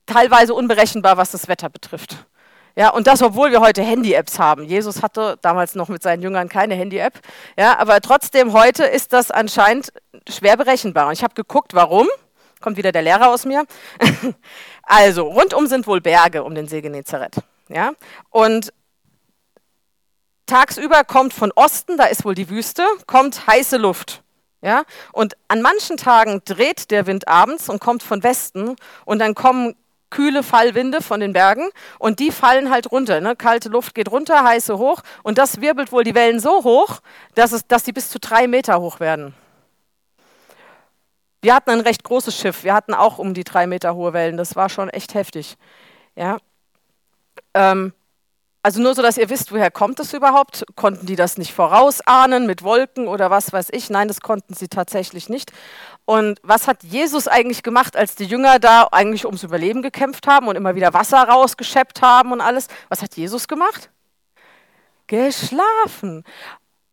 teilweise 0.06 0.54
unberechenbar, 0.54 1.16
was 1.16 1.32
das 1.32 1.48
Wetter 1.48 1.70
betrifft. 1.70 2.26
Ja, 2.76 2.90
und 2.90 3.08
das, 3.08 3.24
obwohl 3.24 3.52
wir 3.52 3.62
heute 3.62 3.82
Handy-Apps 3.82 4.38
haben. 4.38 4.64
Jesus 4.64 5.02
hatte 5.02 5.38
damals 5.42 5.74
noch 5.74 5.88
mit 5.88 6.04
seinen 6.04 6.22
Jüngern 6.22 6.48
keine 6.48 6.76
Handy-App. 6.76 7.20
Ja, 7.58 7.80
aber 7.80 8.02
trotzdem 8.02 8.54
heute 8.54 8.84
ist 8.84 9.14
das 9.14 9.32
anscheinend 9.32 9.92
schwer 10.30 10.58
berechenbar. 10.58 11.08
Und 11.08 11.14
ich 11.14 11.24
habe 11.24 11.34
geguckt, 11.34 11.74
warum. 11.74 12.08
Kommt 12.60 12.78
wieder 12.78 12.92
der 12.92 13.02
Lehrer 13.02 13.30
aus 13.30 13.46
mir. 13.46 13.66
also, 14.84 15.28
rundum 15.28 15.68
sind 15.68 15.88
wohl 15.88 16.02
Berge 16.02 16.44
um 16.44 16.56
den 16.56 16.68
See 16.68 16.82
Genezareth. 16.82 17.38
Ja? 17.70 17.92
Und 18.30 18.74
tagsüber 20.46 21.04
kommt 21.04 21.34
von 21.34 21.52
Osten, 21.56 21.98
da 21.98 22.06
ist 22.06 22.26
wohl 22.26 22.36
die 22.36 22.50
Wüste, 22.50 22.86
kommt 23.06 23.48
heiße 23.48 23.78
Luft. 23.78 24.24
Ja? 24.62 24.84
Und 25.12 25.38
an 25.48 25.62
manchen 25.62 25.98
Tagen 25.98 26.42
dreht 26.46 26.90
der 26.92 27.06
Wind 27.06 27.28
abends 27.28 27.70
und 27.70 27.80
kommt 27.80 28.04
von 28.04 28.24
Westen 28.24 28.76
und 29.06 29.20
dann 29.20 29.36
kommen 29.36 29.76
kühle 30.10 30.42
Fallwinde 30.42 31.02
von 31.02 31.20
den 31.20 31.34
Bergen 31.34 31.70
und 32.00 32.20
die 32.20 32.32
fallen 32.32 32.72
halt 32.72 32.92
runter. 32.92 33.20
Ne? 33.20 33.36
Kalte 33.36 33.70
Luft 33.70 33.94
geht 33.94 34.10
runter, 34.10 34.44
heiße 34.44 34.78
hoch 34.78 35.02
und 35.22 35.38
das 35.38 35.62
wirbelt 35.62 35.92
wohl 35.92 36.04
die 36.04 36.16
Wellen 36.16 36.40
so 36.40 36.64
hoch, 36.64 37.02
dass, 37.36 37.52
es, 37.52 37.68
dass 37.68 37.86
sie 37.86 37.92
bis 37.92 38.10
zu 38.10 38.20
drei 38.20 38.48
Meter 38.48 38.80
hoch 38.80 39.00
werden. 39.00 39.34
Wir 41.42 41.54
hatten 41.54 41.70
ein 41.70 41.82
recht 41.82 42.04
großes 42.04 42.36
Schiff, 42.36 42.64
wir 42.64 42.74
hatten 42.74 42.94
auch 42.94 43.20
um 43.20 43.34
die 43.34 43.44
drei 43.44 43.68
Meter 43.68 43.96
hohe 43.96 44.14
Wellen, 44.14 44.38
das 44.38 44.56
war 44.56 44.70
schon 44.70 44.90
echt 44.90 45.14
heftig. 45.14 45.56
Ja? 46.16 46.38
Ähm, 47.54 47.94
also 48.68 48.82
nur 48.82 48.96
so, 48.96 49.02
dass 49.02 49.18
ihr 49.18 49.30
wisst, 49.30 49.54
woher 49.54 49.72
kommt 49.72 49.98
es 50.02 50.14
überhaupt? 50.14 50.66
Konnten 50.76 51.06
die 51.06 51.16
das 51.16 51.38
nicht 51.38 51.54
vorausahnen 51.54 52.48
mit 52.48 52.64
Wolken 52.64 53.08
oder 53.08 53.30
was 53.30 53.54
weiß 53.54 53.70
ich? 53.72 53.90
Nein, 53.90 54.10
das 54.10 54.20
konnten 54.20 54.56
sie 54.56 54.68
tatsächlich 54.68 55.30
nicht. 55.30 55.54
Und 56.04 56.40
was 56.44 56.68
hat 56.68 56.84
Jesus 56.84 57.30
eigentlich 57.30 57.64
gemacht, 57.64 57.96
als 57.96 58.16
die 58.16 58.26
Jünger 58.26 58.60
da 58.60 58.90
eigentlich 58.92 59.26
ums 59.26 59.44
Überleben 59.44 59.82
gekämpft 59.82 60.28
haben 60.28 60.50
und 60.50 60.58
immer 60.58 60.76
wieder 60.76 60.94
Wasser 60.94 61.24
rausgeschöpft 61.24 62.02
haben 62.02 62.34
und 62.34 62.42
alles? 62.42 62.68
Was 62.90 63.02
hat 63.02 63.16
Jesus 63.16 63.48
gemacht? 63.48 63.90
Geschlafen. 65.08 66.26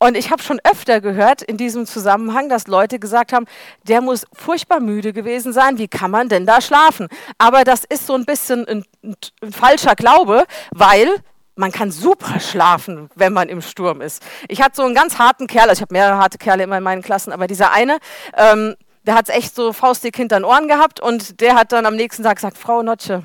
Und 0.04 0.18
ich 0.18 0.30
habe 0.30 0.42
schon 0.42 0.60
öfter 0.64 1.00
gehört 1.00 1.40
in 1.40 1.56
diesem 1.56 1.86
Zusammenhang, 1.86 2.50
dass 2.50 2.66
Leute 2.66 2.98
gesagt 2.98 3.32
haben, 3.32 3.46
der 3.84 4.02
muss 4.02 4.26
furchtbar 4.34 4.78
müde 4.78 5.14
gewesen 5.14 5.54
sein, 5.54 5.78
wie 5.78 5.88
kann 5.88 6.10
man 6.10 6.28
denn 6.28 6.44
da 6.44 6.60
schlafen? 6.60 7.08
Aber 7.38 7.64
das 7.64 7.84
ist 7.84 8.06
so 8.06 8.12
ein 8.12 8.26
bisschen 8.26 8.68
ein, 8.68 8.84
ein 9.02 9.52
falscher 9.52 9.94
Glaube, 9.94 10.44
weil 10.72 11.08
man 11.56 11.72
kann 11.72 11.90
super 11.90 12.38
schlafen, 12.38 13.08
wenn 13.14 13.32
man 13.32 13.48
im 13.48 13.62
Sturm 13.62 14.02
ist. 14.02 14.22
Ich 14.48 14.60
hatte 14.60 14.76
so 14.76 14.82
einen 14.82 14.94
ganz 14.94 15.18
harten 15.18 15.46
Kerl, 15.46 15.70
also 15.70 15.78
ich 15.78 15.80
habe 15.80 15.94
mehrere 15.94 16.18
harte 16.18 16.36
Kerle 16.36 16.64
immer 16.64 16.76
in 16.76 16.84
meinen 16.84 17.00
Klassen, 17.00 17.32
aber 17.32 17.46
dieser 17.46 17.72
eine, 17.72 17.96
ähm, 18.36 18.74
der 19.06 19.14
hat 19.14 19.30
es 19.30 19.34
echt 19.34 19.54
so 19.54 19.72
faustdick 19.72 20.18
hinter 20.18 20.38
den 20.38 20.44
Ohren 20.44 20.68
gehabt 20.68 21.00
und 21.00 21.40
der 21.40 21.54
hat 21.54 21.72
dann 21.72 21.86
am 21.86 21.96
nächsten 21.96 22.24
Tag 22.24 22.36
gesagt, 22.36 22.58
Frau 22.58 22.82
Notsche, 22.82 23.22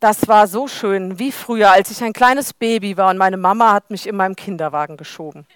das 0.00 0.26
war 0.26 0.48
so 0.48 0.66
schön 0.66 1.20
wie 1.20 1.30
früher, 1.30 1.70
als 1.70 1.92
ich 1.92 2.02
ein 2.02 2.14
kleines 2.14 2.52
Baby 2.52 2.96
war 2.96 3.10
und 3.10 3.18
meine 3.18 3.36
Mama 3.36 3.72
hat 3.72 3.90
mich 3.90 4.08
in 4.08 4.16
meinem 4.16 4.34
Kinderwagen 4.34 4.96
geschoben. 4.96 5.46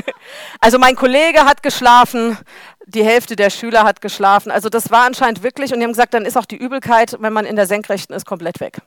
also 0.60 0.78
mein 0.78 0.96
Kollege 0.96 1.44
hat 1.44 1.62
geschlafen, 1.62 2.38
die 2.86 3.04
Hälfte 3.04 3.36
der 3.36 3.50
Schüler 3.50 3.84
hat 3.84 4.00
geschlafen. 4.00 4.50
Also 4.50 4.68
das 4.68 4.90
war 4.90 5.06
anscheinend 5.06 5.42
wirklich 5.42 5.72
und 5.72 5.80
die 5.80 5.84
haben 5.84 5.92
gesagt, 5.92 6.14
dann 6.14 6.24
ist 6.24 6.36
auch 6.36 6.46
die 6.46 6.56
Übelkeit, 6.56 7.16
wenn 7.20 7.32
man 7.32 7.44
in 7.44 7.56
der 7.56 7.66
Senkrechten 7.66 8.14
ist, 8.14 8.26
komplett 8.26 8.60
weg. 8.60 8.78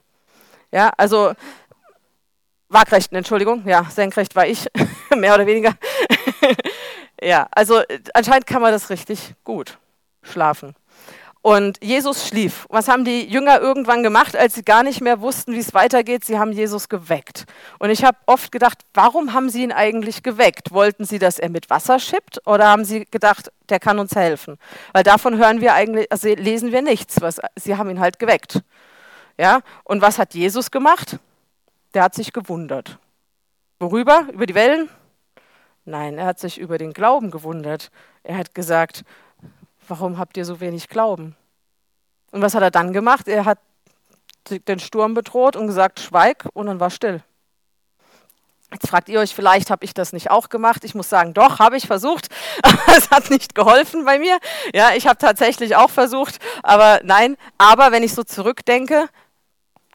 Ja, 0.72 0.92
also 0.96 1.32
Waagrechten, 2.68 3.16
Entschuldigung, 3.16 3.62
ja, 3.66 3.84
senkrecht 3.84 4.34
war 4.34 4.46
ich, 4.46 4.66
mehr 5.16 5.34
oder 5.34 5.46
weniger. 5.46 5.74
ja, 7.22 7.46
also 7.52 7.80
anscheinend 8.12 8.46
kann 8.46 8.60
man 8.60 8.72
das 8.72 8.90
richtig 8.90 9.34
gut 9.44 9.78
schlafen. 10.22 10.74
Und 11.46 11.78
Jesus 11.80 12.26
schlief. 12.26 12.66
Was 12.70 12.88
haben 12.88 13.04
die 13.04 13.24
Jünger 13.24 13.60
irgendwann 13.60 14.02
gemacht, 14.02 14.34
als 14.34 14.56
sie 14.56 14.64
gar 14.64 14.82
nicht 14.82 15.00
mehr 15.00 15.20
wussten, 15.20 15.52
wie 15.52 15.60
es 15.60 15.74
weitergeht? 15.74 16.24
Sie 16.24 16.40
haben 16.40 16.50
Jesus 16.50 16.88
geweckt. 16.88 17.44
Und 17.78 17.90
ich 17.90 18.02
habe 18.02 18.18
oft 18.26 18.50
gedacht, 18.50 18.78
warum 18.94 19.32
haben 19.32 19.48
sie 19.48 19.62
ihn 19.62 19.70
eigentlich 19.70 20.24
geweckt? 20.24 20.72
Wollten 20.72 21.04
sie, 21.04 21.20
dass 21.20 21.38
er 21.38 21.48
mit 21.48 21.70
Wasser 21.70 22.00
schippt 22.00 22.44
oder 22.48 22.66
haben 22.66 22.84
sie 22.84 23.04
gedacht, 23.04 23.52
der 23.68 23.78
kann 23.78 24.00
uns 24.00 24.16
helfen? 24.16 24.58
Weil 24.92 25.04
davon 25.04 25.38
hören 25.38 25.60
wir 25.60 25.74
eigentlich, 25.74 26.10
also 26.10 26.26
lesen 26.26 26.72
wir 26.72 26.82
nichts. 26.82 27.20
Was, 27.20 27.40
sie 27.54 27.76
haben 27.76 27.90
ihn 27.90 28.00
halt 28.00 28.18
geweckt. 28.18 28.62
Ja? 29.38 29.60
Und 29.84 30.02
was 30.02 30.18
hat 30.18 30.34
Jesus 30.34 30.72
gemacht? 30.72 31.20
Der 31.94 32.02
hat 32.02 32.16
sich 32.16 32.32
gewundert. 32.32 32.98
Worüber? 33.78 34.26
Über 34.32 34.46
die 34.46 34.56
Wellen? 34.56 34.88
Nein, 35.84 36.18
er 36.18 36.26
hat 36.26 36.40
sich 36.40 36.58
über 36.58 36.76
den 36.76 36.92
Glauben 36.92 37.30
gewundert. 37.30 37.92
Er 38.24 38.36
hat 38.36 38.52
gesagt, 38.52 39.04
warum 39.88 40.18
habt 40.18 40.36
ihr 40.36 40.44
so 40.44 40.60
wenig 40.60 40.88
Glauben? 40.88 41.36
Und 42.32 42.42
was 42.42 42.54
hat 42.54 42.62
er 42.62 42.70
dann 42.70 42.92
gemacht? 42.92 43.28
Er 43.28 43.44
hat 43.44 43.58
den 44.50 44.78
Sturm 44.78 45.14
bedroht 45.14 45.56
und 45.56 45.66
gesagt, 45.66 46.00
schweig, 46.00 46.46
und 46.52 46.66
dann 46.66 46.80
war 46.80 46.90
still. 46.90 47.22
Jetzt 48.72 48.88
fragt 48.88 49.08
ihr 49.08 49.20
euch, 49.20 49.34
vielleicht 49.34 49.70
habe 49.70 49.84
ich 49.84 49.94
das 49.94 50.12
nicht 50.12 50.30
auch 50.30 50.48
gemacht. 50.48 50.82
Ich 50.84 50.94
muss 50.94 51.08
sagen, 51.08 51.34
doch, 51.34 51.60
habe 51.60 51.76
ich 51.76 51.86
versucht, 51.86 52.28
aber 52.62 52.96
es 52.96 53.10
hat 53.10 53.30
nicht 53.30 53.54
geholfen 53.54 54.04
bei 54.04 54.18
mir. 54.18 54.38
Ja, 54.74 54.90
ich 54.94 55.06
habe 55.06 55.18
tatsächlich 55.18 55.76
auch 55.76 55.90
versucht, 55.90 56.38
aber 56.62 57.00
nein. 57.04 57.36
Aber 57.58 57.92
wenn 57.92 58.02
ich 58.02 58.12
so 58.12 58.24
zurückdenke, 58.24 59.08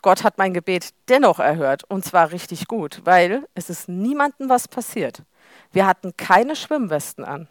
Gott 0.02 0.24
hat 0.24 0.38
mein 0.38 0.54
Gebet 0.54 0.90
dennoch 1.10 1.40
erhört 1.40 1.84
und 1.84 2.06
zwar 2.06 2.32
richtig 2.32 2.68
gut, 2.68 3.02
weil 3.04 3.48
es 3.54 3.70
ist 3.70 3.88
niemandem 3.88 4.50
was 4.50 4.68
passiert. 4.68 5.22
Wir 5.72 5.86
hatten 5.86 6.16
keine 6.18 6.56
Schwimmwesten 6.56 7.24
an. 7.24 7.48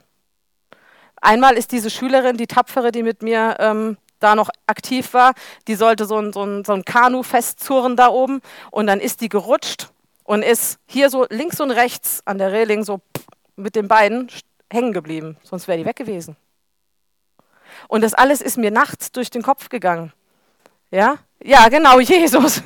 Einmal 1.21 1.57
ist 1.57 1.73
diese 1.73 1.91
Schülerin, 1.91 2.37
die 2.37 2.47
Tapfere, 2.47 2.93
die 2.93 3.03
mit 3.03 3.23
mir 3.23 3.57
ähm, 3.59 3.97
da 4.21 4.35
noch 4.35 4.51
aktiv 4.67 5.13
war, 5.15 5.35
die 5.67 5.75
sollte 5.75 6.05
so 6.05 6.17
ein, 6.19 6.33
so 6.33 6.45
ein, 6.45 6.65
so 6.65 6.73
ein 6.73 6.85
Kanu 6.85 7.23
festzurren 7.23 7.97
da 7.97 8.09
oben 8.09 8.41
und 8.71 8.87
dann 8.87 9.01
ist 9.01 9.21
die 9.21 9.29
gerutscht 9.29 9.89
und 10.25 10.43
ist 10.43 10.79
hier 10.87 11.11
so 11.11 11.27
links 11.29 11.61
und 11.61 11.71
rechts 11.71 12.23
an 12.25 12.39
der 12.39 12.53
Reling 12.53 12.85
so 12.85 13.01
mit 13.57 13.75
den 13.77 13.89
Beinen 13.89 14.29
hängen 14.71 14.93
geblieben, 14.93 15.37
sonst 15.43 15.69
wäre 15.69 15.79
die 15.79 15.85
weg 15.85 15.97
gewesen. 15.97 16.37
Und 17.89 18.03
das 18.03 18.15
alles 18.15 18.41
ist 18.41 18.57
mir 18.57 18.71
nachts 18.71 19.11
durch 19.13 19.31
den 19.31 19.43
Kopf 19.43 19.69
gegangen. 19.69 20.13
Ja, 20.91 21.19
ja, 21.43 21.69
genau, 21.69 22.01
Jesus. 22.01 22.63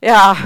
ja, 0.00 0.36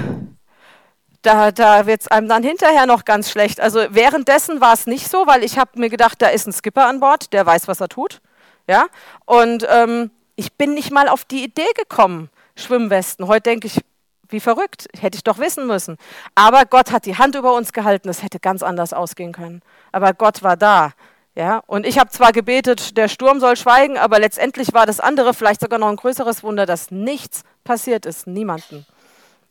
da, 1.21 1.51
da 1.51 1.85
wird 1.85 2.01
es 2.01 2.07
einem 2.07 2.27
dann 2.27 2.43
hinterher 2.43 2.85
noch 2.85 3.05
ganz 3.05 3.29
schlecht. 3.29 3.59
Also 3.59 3.81
währenddessen 3.89 4.61
war 4.61 4.73
es 4.73 4.87
nicht 4.87 5.09
so, 5.09 5.27
weil 5.27 5.43
ich 5.43 5.57
habe 5.57 5.79
mir 5.79 5.89
gedacht, 5.89 6.21
da 6.21 6.27
ist 6.27 6.47
ein 6.47 6.53
Skipper 6.53 6.87
an 6.87 6.99
Bord, 6.99 7.33
der 7.33 7.45
weiß, 7.45 7.67
was 7.67 7.81
er 7.81 7.89
tut. 7.89 8.21
Ja, 8.67 8.85
und 9.25 9.67
ähm, 9.69 10.11
ich 10.35 10.53
bin 10.53 10.73
nicht 10.73 10.91
mal 10.91 11.07
auf 11.07 11.25
die 11.25 11.43
Idee 11.43 11.71
gekommen, 11.75 12.29
Schwimmwesten. 12.55 13.27
Heute 13.27 13.49
denke 13.49 13.67
ich, 13.67 13.81
wie 14.29 14.39
verrückt, 14.39 14.87
hätte 14.97 15.15
ich 15.17 15.23
doch 15.23 15.39
wissen 15.39 15.67
müssen. 15.67 15.97
Aber 16.35 16.65
Gott 16.65 16.91
hat 16.91 17.05
die 17.05 17.17
Hand 17.17 17.35
über 17.35 17.53
uns 17.53 17.73
gehalten, 17.73 18.09
es 18.09 18.23
hätte 18.23 18.39
ganz 18.39 18.63
anders 18.63 18.93
ausgehen 18.93 19.33
können. 19.33 19.61
Aber 19.91 20.13
Gott 20.13 20.41
war 20.41 20.57
da. 20.57 20.93
Ja, 21.35 21.61
und 21.67 21.85
ich 21.85 21.97
habe 21.97 22.09
zwar 22.09 22.33
gebetet, 22.33 22.97
der 22.97 23.07
Sturm 23.07 23.39
soll 23.39 23.55
schweigen, 23.55 23.97
aber 23.97 24.19
letztendlich 24.19 24.73
war 24.73 24.85
das 24.85 24.99
andere 24.99 25.33
vielleicht 25.33 25.61
sogar 25.61 25.79
noch 25.79 25.87
ein 25.87 25.95
größeres 25.95 26.43
Wunder, 26.43 26.65
dass 26.65 26.91
nichts 26.91 27.43
passiert 27.63 28.05
ist, 28.05 28.27
niemanden. 28.27 28.85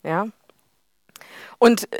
Ja. 0.02 0.26
Und 1.58 1.92
äh, 1.92 1.98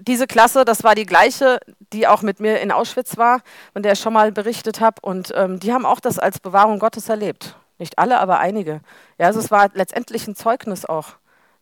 diese 0.00 0.26
Klasse, 0.26 0.64
das 0.64 0.84
war 0.84 0.94
die 0.94 1.06
gleiche, 1.06 1.60
die 1.92 2.06
auch 2.06 2.22
mit 2.22 2.40
mir 2.40 2.60
in 2.60 2.72
Auschwitz 2.72 3.16
war, 3.16 3.42
von 3.72 3.82
der 3.82 3.92
ich 3.92 4.00
schon 4.00 4.12
mal 4.12 4.32
berichtet 4.32 4.80
habe. 4.80 4.96
Und 5.02 5.32
ähm, 5.36 5.60
die 5.60 5.72
haben 5.72 5.86
auch 5.86 6.00
das 6.00 6.18
als 6.18 6.40
Bewahrung 6.40 6.78
Gottes 6.78 7.08
erlebt. 7.08 7.56
Nicht 7.78 7.98
alle, 7.98 8.20
aber 8.20 8.38
einige. 8.38 8.80
Ja, 9.18 9.26
also 9.26 9.40
es 9.40 9.50
war 9.50 9.70
letztendlich 9.74 10.26
ein 10.26 10.36
Zeugnis 10.36 10.84
auch, 10.84 11.08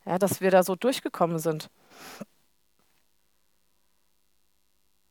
ja, 0.05 0.18
dass 0.18 0.40
wir 0.40 0.51
da 0.51 0.62
so 0.62 0.77
durchgekommen 0.77 1.38
sind. 1.38 1.70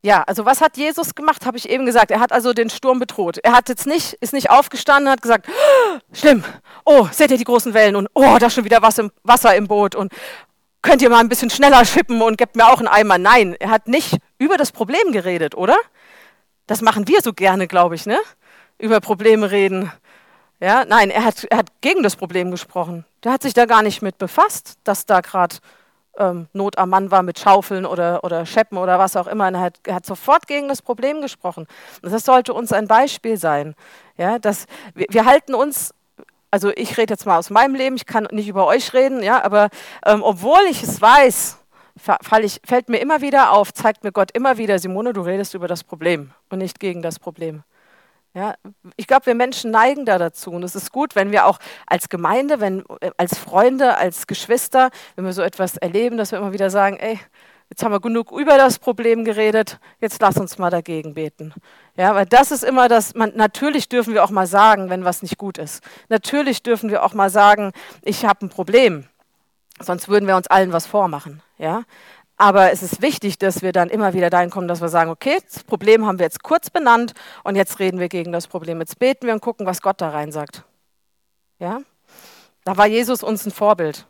Ja, 0.02 0.24
also 0.24 0.46
was 0.46 0.62
hat 0.62 0.78
Jesus 0.78 1.14
gemacht, 1.14 1.46
habe 1.46 1.58
ich 1.58 1.68
eben 1.68 1.86
gesagt. 1.86 2.10
Er 2.10 2.22
hat 2.22 2.32
also 2.32 2.54
den 2.54 2.70
Sturm 2.70 3.00
bedroht. 3.00 3.38
Er 3.44 3.52
hat 3.52 3.68
jetzt 3.68 3.86
nicht, 3.86 4.14
ist 4.22 4.32
nicht 4.32 4.50
aufgestanden, 4.50 5.12
hat 5.12 5.22
gesagt, 5.22 5.48
oh, 5.50 6.00
schlimm, 6.14 6.44
oh, 6.86 7.08
seht 7.12 7.32
ihr 7.32 7.38
die 7.38 7.44
großen 7.44 7.74
Wellen 7.74 7.98
und 7.98 8.08
oh, 8.14 8.38
da 8.40 8.48
ist 8.48 8.54
schon 8.54 8.64
wieder 8.64 8.82
was 8.82 8.98
im, 8.98 9.12
Wasser 9.24 9.56
im 9.56 9.68
Boot 9.68 9.96
und 9.96 10.14
könnt 10.82 11.02
ihr 11.02 11.10
mal 11.10 11.20
ein 11.20 11.30
bisschen 11.30 11.50
schneller 11.50 11.84
schippen 11.86 12.22
und 12.22 12.38
gebt 12.38 12.56
mir 12.56 12.68
auch 12.68 12.80
einen 12.80 12.88
Eimer. 12.88 13.18
Nein, 13.18 13.56
er 13.60 13.70
hat 13.70 13.88
nicht 13.88 14.18
über 14.38 14.58
das 14.58 14.72
Problem 14.72 15.12
geredet, 15.12 15.56
oder? 15.56 15.78
Das 16.68 16.82
machen 16.82 17.08
wir 17.08 17.22
so 17.22 17.34
gerne, 17.34 17.68
glaube 17.68 17.96
ich, 17.96 18.06
ne? 18.06 18.18
Über 18.78 19.00
Probleme 19.02 19.52
reden. 19.52 19.92
Ja, 20.62 20.86
nein, 20.86 21.10
er 21.10 21.24
hat, 21.26 21.46
er 21.46 21.58
hat 21.58 21.70
gegen 21.82 22.04
das 22.04 22.16
Problem 22.16 22.52
gesprochen. 22.52 23.06
Der 23.24 23.32
hat 23.32 23.42
sich 23.42 23.54
da 23.54 23.66
gar 23.66 23.82
nicht 23.82 24.02
mit 24.02 24.18
befasst, 24.18 24.78
dass 24.84 25.06
da 25.06 25.22
gerade 25.22 25.58
ähm, 26.18 26.48
Not 26.54 26.78
am 26.78 26.90
Mann 26.90 27.12
war 27.12 27.24
mit 27.24 27.40
Schaufeln 27.40 27.86
oder, 27.86 28.24
oder 28.24 28.46
Scheppen 28.46 28.78
oder 28.78 29.00
was 29.00 29.16
auch 29.16 29.28
immer. 29.28 29.52
Er 29.52 29.60
hat, 29.60 29.80
er 29.86 29.96
hat 29.96 30.06
sofort 30.06 30.48
gegen 30.48 30.68
das 30.68 30.82
Problem 30.82 31.22
gesprochen. 31.22 31.66
Und 32.02 32.12
das 32.12 32.26
sollte 32.26 32.54
uns 32.54 32.74
ein 32.74 32.88
Beispiel 32.88 33.38
sein. 33.38 33.74
Ja, 34.18 34.38
dass 34.38 34.66
wir, 34.94 35.08
wir 35.10 35.26
halten 35.26 35.56
uns 35.56 35.94
also 36.52 36.72
ich 36.76 36.98
rede 36.98 37.14
jetzt 37.14 37.26
mal 37.26 37.38
aus 37.38 37.50
meinem 37.50 37.76
Leben, 37.76 37.96
ich 37.96 38.06
kann 38.06 38.28
nicht 38.32 38.48
über 38.48 38.66
euch 38.66 38.94
reden, 38.94 39.24
ja, 39.24 39.44
aber 39.44 39.70
ähm, 40.06 40.24
obwohl 40.24 40.62
ich 40.70 40.84
es 40.84 41.02
weiß, 41.02 41.60
fall 41.98 42.44
ich, 42.44 42.62
fällt 42.66 42.90
mir 42.90 42.98
immer 43.00 43.22
wieder 43.22 43.52
auf, 43.52 43.74
zeigt 43.74 44.04
mir 44.04 44.12
Gott 44.12 44.32
immer 44.32 44.58
wieder, 44.58 44.80
Simone, 44.80 45.14
du 45.14 45.22
redest 45.22 45.54
über 45.54 45.68
das 45.68 45.84
Problem 45.84 46.32
und 46.50 46.60
nicht 46.60 46.80
gegen 46.80 47.02
das 47.02 47.20
Problem. 47.20 47.64
Ja, 48.36 48.54
ich 48.96 49.08
glaube, 49.08 49.26
wir 49.26 49.36
Menschen 49.36 49.72
neigen 49.72 50.06
da 50.06 50.20
dazu. 50.20 50.52
Und 50.52 50.64
es 50.64 50.76
ist 50.76 50.92
gut, 50.92 51.16
wenn 51.16 51.32
wir 51.32 51.48
auch 51.48 51.58
als 51.88 52.10
Gemeinde, 52.10 52.60
wenn, 52.60 52.84
äh, 53.02 53.10
als 53.18 53.38
Freunde, 53.40 53.98
als 53.98 54.28
Geschwister, 54.28 54.92
wenn 55.16 55.26
wir 55.26 55.34
so 55.34 55.42
etwas 55.42 55.78
erleben, 55.78 56.16
dass 56.18 56.32
wir 56.32 56.38
immer 56.38 56.54
wieder 56.54 56.70
sagen, 56.70 56.98
ey, 56.98 57.20
jetzt 57.70 57.84
haben 57.84 57.92
wir 57.92 58.00
genug 58.00 58.32
über 58.32 58.58
das 58.58 58.80
Problem 58.80 59.24
geredet, 59.24 59.80
jetzt 60.00 60.22
lass 60.22 60.38
uns 60.38 60.58
mal 60.58 60.70
dagegen 60.70 61.14
beten. 61.14 61.54
Ja, 61.96 62.16
weil 62.16 62.26
das 62.26 62.52
ist 62.52 62.64
immer 62.64 62.88
das, 62.88 63.16
man, 63.16 63.34
natürlich 63.36 63.90
dürfen 63.90 64.14
wir 64.14 64.24
auch 64.24 64.32
mal 64.32 64.48
sagen, 64.48 64.90
wenn 64.90 65.06
was 65.06 65.22
nicht 65.22 65.38
gut 65.38 65.58
ist. 65.58 65.84
Natürlich 66.10 66.64
dürfen 66.64 66.90
wir 66.90 67.04
auch 67.04 67.14
mal 67.14 67.30
sagen, 67.30 67.72
ich 68.02 68.26
habe 68.26 68.46
ein 68.46 68.50
Problem. 68.50 69.06
Sonst 69.80 70.10
würden 70.10 70.28
wir 70.28 70.36
uns 70.36 70.48
allen 70.48 70.74
was 70.74 70.86
vormachen. 70.86 71.42
Ja, 71.58 71.84
aber 72.42 72.72
es 72.72 72.84
ist 72.84 73.02
wichtig, 73.02 73.38
dass 73.38 73.62
wir 73.62 73.74
dann 73.74 73.90
immer 73.90 74.14
wieder 74.14 74.30
dahin 74.30 74.50
kommen, 74.50 74.70
dass 74.70 74.80
wir 74.80 74.88
sagen, 74.88 75.12
okay, 75.12 75.40
das 75.44 75.64
Problem 75.66 76.06
haben 76.06 76.20
wir 76.20 76.26
jetzt 76.26 76.42
kurz 76.42 76.70
benannt 76.70 77.14
und 77.44 77.58
jetzt 77.58 77.80
reden 77.80 78.00
wir 78.00 78.08
gegen 78.08 78.32
das 78.32 78.48
Problem. 78.48 78.80
Jetzt 78.80 78.98
beten 78.98 79.28
wir 79.28 79.34
und 79.34 79.42
gucken, 79.42 79.66
was 79.66 79.82
Gott 79.82 80.00
da 80.00 80.10
rein 80.10 80.32
sagt. 80.32 80.64
Ja? 81.60 81.82
Da 82.64 82.78
war 82.78 82.88
Jesus 82.88 83.24
uns 83.24 83.46
ein 83.46 83.52
Vorbild. 83.52 84.06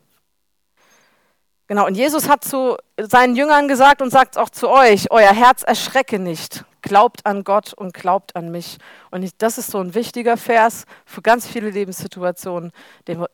Genau, 1.70 1.86
und 1.86 1.94
Jesus 1.94 2.28
hat 2.28 2.42
zu 2.42 2.76
seinen 2.98 3.36
Jüngern 3.36 3.68
gesagt 3.68 4.02
und 4.02 4.10
sagt 4.10 4.36
auch 4.36 4.50
zu 4.50 4.68
euch, 4.68 5.12
euer 5.12 5.32
Herz 5.32 5.62
erschrecke 5.62 6.18
nicht. 6.18 6.64
Glaubt 6.82 7.24
an 7.24 7.44
Gott 7.44 7.72
und 7.74 7.94
glaubt 7.94 8.34
an 8.34 8.50
mich. 8.50 8.78
Und 9.12 9.30
das 9.38 9.56
ist 9.56 9.70
so 9.70 9.78
ein 9.78 9.94
wichtiger 9.94 10.36
Vers 10.36 10.84
für 11.04 11.22
ganz 11.22 11.46
viele 11.46 11.70
Lebenssituationen, 11.70 12.72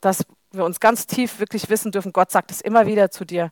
dass 0.02 0.26
wir 0.52 0.64
uns 0.66 0.80
ganz 0.80 1.06
tief 1.06 1.40
wirklich 1.40 1.70
wissen 1.70 1.92
dürfen, 1.92 2.12
Gott 2.12 2.30
sagt 2.30 2.50
es 2.50 2.60
immer 2.60 2.86
wieder 2.86 3.10
zu 3.10 3.24
dir 3.24 3.48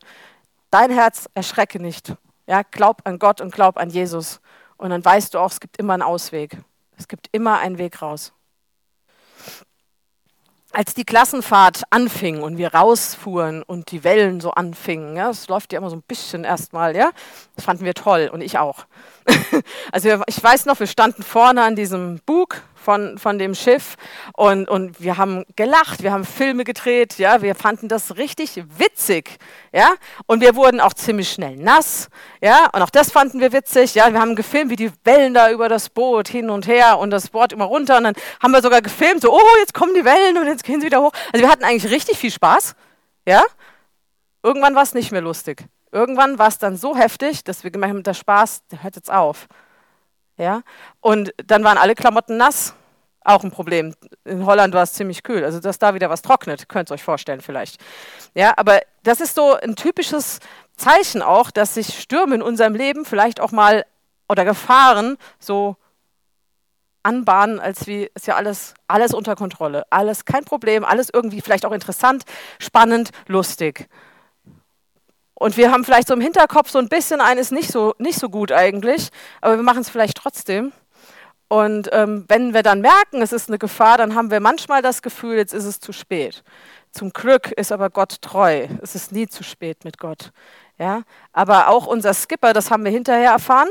dein 0.75 0.91
Herz 0.91 1.29
erschrecke 1.33 1.79
nicht. 1.79 2.13
Ja, 2.47 2.63
glaub 2.63 3.01
an 3.05 3.17
Gott 3.17 3.39
und 3.39 3.53
glaub 3.53 3.77
an 3.77 3.89
Jesus. 3.89 4.41
Und 4.75 4.89
dann 4.89 5.05
weißt 5.05 5.33
du 5.33 5.39
auch, 5.39 5.51
es 5.51 5.61
gibt 5.61 5.77
immer 5.77 5.93
einen 5.93 6.03
Ausweg. 6.03 6.57
Es 6.97 7.07
gibt 7.07 7.29
immer 7.31 7.59
einen 7.59 7.77
Weg 7.77 8.01
raus. 8.01 8.33
Als 10.75 10.93
die 10.93 11.05
Klassenfahrt 11.05 11.83
anfing 11.89 12.41
und 12.41 12.57
wir 12.57 12.73
rausfuhren 12.73 13.63
und 13.63 13.91
die 13.91 14.03
Wellen 14.03 14.41
so 14.41 14.51
anfingen, 14.51 15.15
ja, 15.15 15.29
das 15.29 15.47
läuft 15.47 15.71
ja 15.71 15.79
immer 15.79 15.89
so 15.89 15.95
ein 15.95 16.01
bisschen 16.01 16.43
erstmal, 16.43 16.97
ja, 16.97 17.11
das 17.55 17.63
fanden 17.63 17.85
wir 17.85 17.93
toll 17.93 18.29
und 18.29 18.41
ich 18.41 18.57
auch. 18.57 18.85
also 19.93 20.21
ich 20.27 20.43
weiß 20.43 20.65
noch, 20.65 20.77
wir 20.77 20.87
standen 20.87 21.23
vorne 21.23 21.63
an 21.63 21.77
diesem 21.77 22.19
Bug 22.25 22.61
von, 22.85 23.17
von 23.17 23.39
dem 23.39 23.55
Schiff 23.55 23.95
und, 24.33 24.69
und 24.69 25.01
wir 25.01 25.17
haben 25.17 25.43
gelacht, 25.55 26.03
wir 26.03 26.11
haben 26.11 26.23
Filme 26.23 26.63
gedreht, 26.63 27.17
ja, 27.17 27.41
wir 27.41 27.55
fanden 27.55 27.87
das 27.87 28.17
richtig 28.17 28.63
witzig, 28.77 29.37
ja, 29.73 29.89
und 30.27 30.41
wir 30.41 30.55
wurden 30.55 30.79
auch 30.79 30.93
ziemlich 30.93 31.31
schnell 31.31 31.57
nass, 31.57 32.09
ja, 32.41 32.69
und 32.71 32.83
auch 32.83 32.91
das 32.91 33.11
fanden 33.11 33.39
wir 33.39 33.51
witzig, 33.51 33.95
ja, 33.95 34.13
wir 34.13 34.21
haben 34.21 34.35
gefilmt, 34.35 34.69
wie 34.69 34.75
die 34.75 34.91
Wellen 35.03 35.33
da 35.33 35.49
über 35.49 35.67
das 35.67 35.89
Boot 35.89 36.27
hin 36.27 36.51
und 36.51 36.67
her 36.67 36.99
und 36.99 37.09
das 37.09 37.29
Boot 37.29 37.53
immer 37.53 37.65
runter 37.65 37.97
und 37.97 38.03
dann 38.03 38.15
haben 38.41 38.51
wir 38.51 38.61
sogar 38.61 38.83
gefilmt, 38.83 39.21
so, 39.21 39.33
oh, 39.33 39.57
jetzt 39.59 39.73
kommen 39.73 39.95
die 39.95 40.05
Wellen 40.05 40.37
und 40.37 40.45
jetzt 40.45 40.63
gehen 40.63 40.79
sie 40.79 40.85
wieder 40.85 41.01
hoch. 41.01 41.11
Also 41.33 41.43
wir 41.43 41.51
hatten 41.51 41.63
eigentlich 41.63 41.91
richtig 41.91 42.19
viel 42.19 42.31
Spaß, 42.31 42.75
ja. 43.27 43.43
Irgendwann 44.43 44.75
war 44.75 44.83
es 44.83 44.93
nicht 44.93 45.11
mehr 45.11 45.21
lustig. 45.21 45.65
Irgendwann 45.91 46.37
war 46.37 46.49
es 46.49 46.59
dann 46.59 46.77
so 46.77 46.95
heftig, 46.95 47.43
dass 47.43 47.63
wir 47.63 47.71
gemerkt 47.71 47.95
haben, 47.95 48.03
der 48.03 48.13
Spaß, 48.13 48.67
der 48.67 48.83
hört 48.83 48.95
jetzt 48.95 49.11
auf. 49.11 49.47
Ja? 50.37 50.61
Und 51.01 51.33
dann 51.45 51.63
waren 51.63 51.77
alle 51.77 51.95
Klamotten 51.95 52.37
nass. 52.37 52.75
Auch 53.23 53.43
ein 53.43 53.49
Problem. 53.49 53.95
In 54.23 54.45
Holland 54.45 54.75
war 54.75 54.83
es 54.83 54.93
ziemlich 54.93 55.23
kühl. 55.23 55.43
Also, 55.43 55.59
dass 55.59 55.79
da 55.79 55.95
wieder 55.95 56.11
was 56.11 56.21
trocknet, 56.21 56.69
könnt 56.69 56.91
ihr 56.91 56.93
euch 56.93 57.03
vorstellen 57.03 57.41
vielleicht. 57.41 57.81
Ja, 58.35 58.53
aber 58.55 58.81
das 59.01 59.19
ist 59.19 59.33
so 59.33 59.55
ein 59.55 59.75
typisches 59.75 60.39
Zeichen 60.77 61.23
auch, 61.23 61.49
dass 61.49 61.73
sich 61.73 61.99
Stürme 61.99 62.35
in 62.35 62.41
unserem 62.43 62.75
Leben 62.75 63.03
vielleicht 63.03 63.39
auch 63.39 63.51
mal 63.51 63.85
oder 64.29 64.45
Gefahren 64.45 65.17
so 65.39 65.75
anbahnen, 67.01 67.59
als 67.59 67.87
wie 67.87 68.09
ist 68.13 68.27
ja 68.27 68.35
alles, 68.35 68.73
alles 68.87 69.13
unter 69.13 69.35
Kontrolle. 69.35 69.85
Alles 69.89 70.25
kein 70.25 70.43
Problem, 70.43 70.83
alles 70.83 71.09
irgendwie 71.13 71.41
vielleicht 71.41 71.65
auch 71.65 71.71
interessant, 71.71 72.25
spannend, 72.59 73.11
lustig. 73.27 73.87
Und 75.35 75.57
wir 75.57 75.71
haben 75.71 75.83
vielleicht 75.83 76.07
so 76.07 76.13
im 76.13 76.21
Hinterkopf 76.21 76.69
so 76.69 76.79
ein 76.79 76.89
bisschen 76.89 77.21
eines 77.21 77.51
nicht 77.51 77.71
so, 77.71 77.93
nicht 77.99 78.19
so 78.19 78.29
gut 78.29 78.51
eigentlich, 78.51 79.09
aber 79.41 79.57
wir 79.57 79.63
machen 79.63 79.81
es 79.81 79.89
vielleicht 79.89 80.17
trotzdem. 80.17 80.71
Und 81.47 81.89
ähm, 81.91 82.25
wenn 82.27 82.53
wir 82.53 82.63
dann 82.63 82.81
merken, 82.81 83.21
es 83.21 83.31
ist 83.31 83.49
eine 83.49 83.59
Gefahr, 83.59 83.97
dann 83.97 84.15
haben 84.15 84.31
wir 84.31 84.39
manchmal 84.39 84.81
das 84.81 85.01
Gefühl, 85.01 85.35
jetzt 85.35 85.53
ist 85.53 85.65
es 85.65 85.79
zu 85.79 85.91
spät. 85.91 86.43
Zum 86.91 87.11
Glück 87.11 87.51
ist 87.51 87.71
aber 87.71 87.89
Gott 87.89 88.21
treu. 88.21 88.67
Es 88.81 88.95
ist 88.95 89.11
nie 89.11 89.27
zu 89.27 89.43
spät 89.43 89.83
mit 89.83 89.99
Gott. 89.99 90.31
Ja? 90.79 91.03
Aber 91.33 91.67
auch 91.67 91.85
unser 91.85 92.13
Skipper, 92.13 92.53
das 92.53 92.71
haben 92.71 92.83
wir 92.83 92.91
hinterher 92.91 93.31
erfahren. 93.31 93.69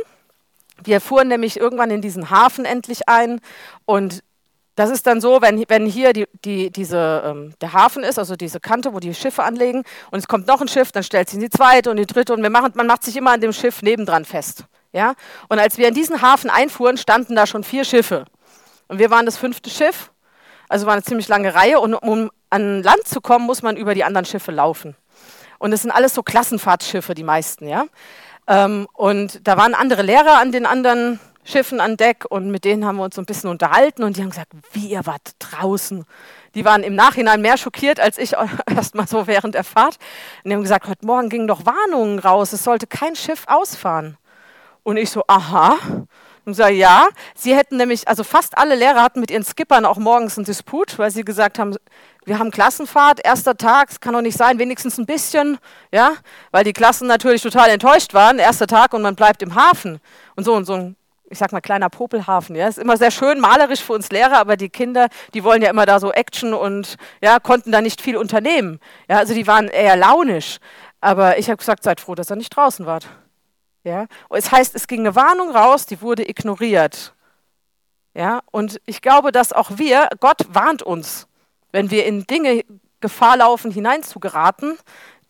Wir 0.83 1.00
fuhren 1.00 1.29
nämlich 1.29 1.59
irgendwann 1.59 1.90
in 1.90 2.03
diesen 2.03 2.31
Hafen 2.31 2.64
endlich 2.64 3.09
ein 3.09 3.40
und 3.87 4.22
das 4.74 4.90
ist 4.90 5.06
dann 5.06 5.20
so, 5.20 5.40
wenn, 5.40 5.64
wenn 5.68 5.87
hier 5.87 6.12
die, 6.12 6.26
die, 6.44 6.70
diese, 6.70 7.22
ähm, 7.24 7.54
der 7.60 7.72
Hafen 7.72 8.02
ist, 8.02 8.18
also 8.18 8.34
diese 8.34 8.60
Kante, 8.60 8.92
wo 8.92 8.98
die 8.98 9.14
Schiffe 9.14 9.42
anlegen, 9.42 9.84
und 10.10 10.18
es 10.18 10.26
kommt 10.26 10.46
noch 10.46 10.60
ein 10.60 10.68
Schiff, 10.68 10.90
dann 10.90 11.02
stellt 11.02 11.28
sich 11.28 11.38
die 11.38 11.50
zweite 11.50 11.90
und 11.90 11.96
die 11.96 12.06
dritte 12.06 12.32
und 12.32 12.42
wir 12.42 12.50
machen, 12.50 12.72
man 12.74 12.87
macht 12.87 13.04
sich 13.04 13.16
immer 13.16 13.32
an 13.32 13.40
dem 13.40 13.52
Schiff 13.52 13.82
nebendran 13.82 14.24
fest. 14.24 14.64
Ja? 14.92 15.14
Und 15.48 15.58
als 15.58 15.78
wir 15.78 15.88
in 15.88 15.94
diesen 15.94 16.22
Hafen 16.22 16.50
einfuhren, 16.50 16.96
standen 16.96 17.37
da 17.37 17.46
schon 17.46 17.62
vier 17.64 17.84
Schiffe. 17.84 18.24
Und 18.88 18.98
wir 18.98 19.10
waren 19.10 19.26
das 19.26 19.37
fünfte 19.37 19.70
Schiff, 19.70 20.10
also 20.68 20.87
war 20.87 20.94
eine 20.94 21.02
ziemlich 21.02 21.28
lange 21.28 21.54
Reihe. 21.54 21.78
Und 21.80 21.94
um 21.94 22.30
an 22.50 22.82
Land 22.82 23.06
zu 23.06 23.20
kommen, 23.20 23.46
muss 23.46 23.62
man 23.62 23.76
über 23.76 23.94
die 23.94 24.04
anderen 24.04 24.24
Schiffe 24.24 24.50
laufen. 24.50 24.96
Und 25.58 25.72
es 25.72 25.82
sind 25.82 25.90
alles 25.90 26.14
so 26.14 26.22
Klassenfahrtschiffe, 26.22 27.14
die 27.14 27.22
meisten. 27.22 27.68
Ja? 27.68 27.84
Ähm, 28.46 28.87
und 28.92 29.46
da 29.46 29.56
waren 29.56 29.74
andere 29.74 30.02
Lehrer 30.02 30.38
an 30.38 30.52
den 30.52 30.66
anderen 30.66 31.20
Schiffen 31.44 31.78
an 31.78 31.96
Deck 31.96 32.24
und 32.28 32.50
mit 32.50 32.64
denen 32.64 32.87
haben 32.87 32.96
wir 32.96 33.04
uns 33.04 33.14
so 33.14 33.22
ein 33.22 33.26
bisschen 33.26 33.50
unterhalten 33.50 34.02
und 34.02 34.16
die 34.16 34.22
haben 34.22 34.30
gesagt, 34.30 34.52
wie 34.72 34.88
ihr 34.88 35.04
wart 35.04 35.33
draußen. 35.38 36.04
Die 36.54 36.64
waren 36.64 36.83
im 36.83 36.94
Nachhinein 36.94 37.42
mehr 37.42 37.59
schockiert 37.59 38.00
als 38.00 38.16
ich 38.16 38.33
erst 38.66 38.94
mal 38.94 39.07
so 39.07 39.26
während 39.26 39.54
der 39.54 39.64
Fahrt. 39.64 39.98
Und 40.42 40.50
die 40.50 40.54
haben 40.54 40.62
gesagt, 40.62 40.88
heute 40.88 41.07
Morgen 41.07 41.28
gingen 41.28 41.46
doch 41.46 41.66
Warnungen 41.66 42.18
raus, 42.18 42.52
es 42.52 42.64
sollte 42.64 42.87
kein 42.87 43.14
Schiff 43.14 43.44
ausfahren. 43.46 44.16
Und 44.83 44.96
ich 44.96 45.11
so, 45.11 45.22
aha. 45.26 45.78
Und 46.46 46.52
sage, 46.54 46.74
ja, 46.74 47.09
sie 47.35 47.54
hätten 47.54 47.78
nämlich, 47.78 48.07
also 48.07 48.22
fast 48.22 48.59
alle 48.59 48.74
Lehrer 48.74 49.02
hatten 49.02 49.20
mit 49.20 49.30
ihren 49.30 49.44
Skippern 49.44 49.87
auch 49.87 49.96
morgens 49.96 50.37
einen 50.37 50.44
Disput, 50.44 50.98
weil 50.98 51.11
sie 51.11 51.24
gesagt 51.24 51.59
haben, 51.59 51.74
wir 52.26 52.38
haben 52.38 52.50
Klassenfahrt, 52.50 53.24
erster 53.24 53.57
Tag, 53.57 53.90
es 53.90 54.00
kann 54.00 54.12
doch 54.12 54.20
nicht 54.20 54.37
sein, 54.37 54.59
wenigstens 54.59 54.98
ein 54.98 55.07
bisschen, 55.07 55.59
ja, 55.90 56.12
weil 56.50 56.64
die 56.64 56.74
Klassen 56.74 57.09
natürlich 57.09 57.40
total 57.40 57.70
enttäuscht 57.70 58.12
waren, 58.12 58.38
erster 58.38 58.66
Tag 58.66 58.92
und 58.92 59.00
man 59.00 59.16
bleibt 59.16 59.42
im 59.42 59.54
Hafen. 59.54 60.00
Und 60.37 60.44
so, 60.44 60.54
und 60.54 60.66
so 60.66 60.74
ein 60.74 60.96
ich 61.30 61.38
sag 61.38 61.52
mal, 61.52 61.60
kleiner 61.60 61.88
Popelhafen. 61.88 62.54
Ja, 62.54 62.68
ist 62.68 62.78
immer 62.78 62.96
sehr 62.96 63.10
schön 63.10 63.40
malerisch 63.40 63.82
für 63.82 63.94
uns 63.94 64.10
Lehrer, 64.10 64.38
aber 64.38 64.56
die 64.56 64.68
Kinder, 64.68 65.08
die 65.32 65.44
wollen 65.44 65.62
ja 65.62 65.70
immer 65.70 65.87
da 65.87 65.98
so 65.98 66.12
Action 66.12 66.54
und 66.54 66.96
ja, 67.22 67.40
konnten 67.40 67.72
da 67.72 67.80
nicht 67.80 68.00
viel 68.00 68.16
unternehmen. 68.16 68.80
Ja, 69.08 69.18
also 69.18 69.34
die 69.34 69.46
waren 69.46 69.68
eher 69.68 69.96
launisch. 69.96 70.58
Aber 71.00 71.38
ich 71.38 71.48
habe 71.48 71.58
gesagt, 71.58 71.82
seid 71.82 72.00
froh, 72.00 72.14
dass 72.14 72.30
ihr 72.30 72.37
nicht 72.37 72.54
draußen 72.54 72.87
wart. 72.87 73.08
Ja, 73.84 74.06
und 74.28 74.38
es 74.38 74.50
heißt, 74.50 74.74
es 74.74 74.87
ging 74.87 75.00
eine 75.00 75.14
Warnung 75.14 75.50
raus, 75.50 75.87
die 75.87 76.00
wurde 76.00 76.28
ignoriert. 76.28 77.14
Ja, 78.14 78.40
und 78.50 78.80
ich 78.87 79.02
glaube, 79.02 79.32
dass 79.32 79.52
auch 79.52 79.72
wir, 79.76 80.08
Gott 80.20 80.46
warnt 80.48 80.82
uns, 80.82 81.26
wenn 81.72 81.90
wir 81.90 82.06
in 82.06 82.26
Dinge 82.26 82.64
Gefahr 83.00 83.37
laufen, 83.37 83.70
hineinzugeraten, 83.70 84.78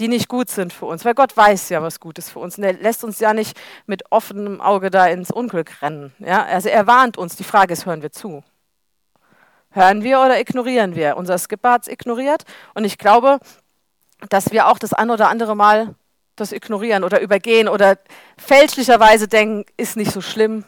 die 0.01 0.09
nicht 0.09 0.29
gut 0.29 0.51
sind 0.51 0.73
für 0.73 0.87
uns, 0.87 1.05
weil 1.05 1.15
Gott 1.15 1.37
weiß 1.37 1.69
ja, 1.69 1.83
was 1.83 2.01
gut 2.01 2.19
ist 2.19 2.31
für 2.31 2.39
uns 2.39 2.59
und 2.59 2.65
er 2.65 2.73
lässt 2.73 3.05
uns 3.05 3.21
ja 3.21 3.33
nicht 3.33 3.59
mit 3.87 4.11
offenem 4.11 4.61
Auge 4.61 4.91
da 4.91 5.07
ins 5.07 5.31
Unglück 5.31 5.83
rennen. 5.83 6.13
Ja? 6.19 6.45
Also 6.45 6.69
er 6.69 6.87
warnt 6.87 7.17
uns, 7.17 7.37
die 7.37 7.45
Frage 7.45 7.73
ist, 7.73 7.87
hören 7.87 8.03
wir 8.03 8.13
zu? 8.13 8.43
Hören 9.71 10.03
wir 10.03 10.21
oder 10.21 10.41
ignorieren 10.41 10.95
wir? 10.95 11.17
Unser 11.17 11.39
Skipper 11.39 11.73
hat 11.73 11.83
es 11.83 11.89
ignoriert 11.89 12.45
und 12.75 12.85
ich 12.85 12.99
glaube, 12.99 13.39
dass 14.29 14.53
wir 14.53 14.69
auch 14.69 14.79
das 14.79 14.93
ein 14.93 15.11
oder 15.11 15.29
andere 15.29 15.57
Mal 15.57 15.95
das 16.37 16.53
ignorieren 16.53 17.05
oder 17.05 17.21
übergehen 17.21 17.69
oder 17.69 17.99
fälschlicherweise 18.37 19.29
denken, 19.29 19.65
ist 19.77 19.97
nicht 19.97 20.13
so 20.13 20.21
schlimm. 20.21 20.65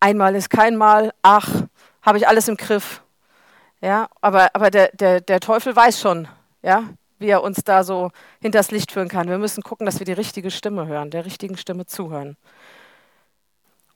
Einmal 0.00 0.34
ist 0.34 0.50
kein 0.50 0.76
Mal, 0.76 1.12
ach, 1.22 1.48
habe 2.02 2.18
ich 2.18 2.28
alles 2.28 2.48
im 2.48 2.56
Griff. 2.56 3.02
Ja, 3.80 4.08
aber, 4.20 4.50
aber 4.54 4.70
der, 4.70 4.90
der, 4.92 5.20
der 5.20 5.40
Teufel 5.40 5.74
weiß 5.74 6.00
schon, 6.00 6.28
ja, 6.62 6.84
wie 7.18 7.28
er 7.28 7.42
uns 7.42 7.64
da 7.64 7.84
so 7.84 8.10
hinters 8.40 8.70
Licht 8.70 8.92
führen 8.92 9.08
kann. 9.08 9.28
Wir 9.28 9.38
müssen 9.38 9.62
gucken, 9.62 9.86
dass 9.86 9.98
wir 9.98 10.06
die 10.06 10.12
richtige 10.12 10.50
Stimme 10.50 10.86
hören, 10.86 11.10
der 11.10 11.24
richtigen 11.24 11.56
Stimme 11.56 11.86
zuhören. 11.86 12.36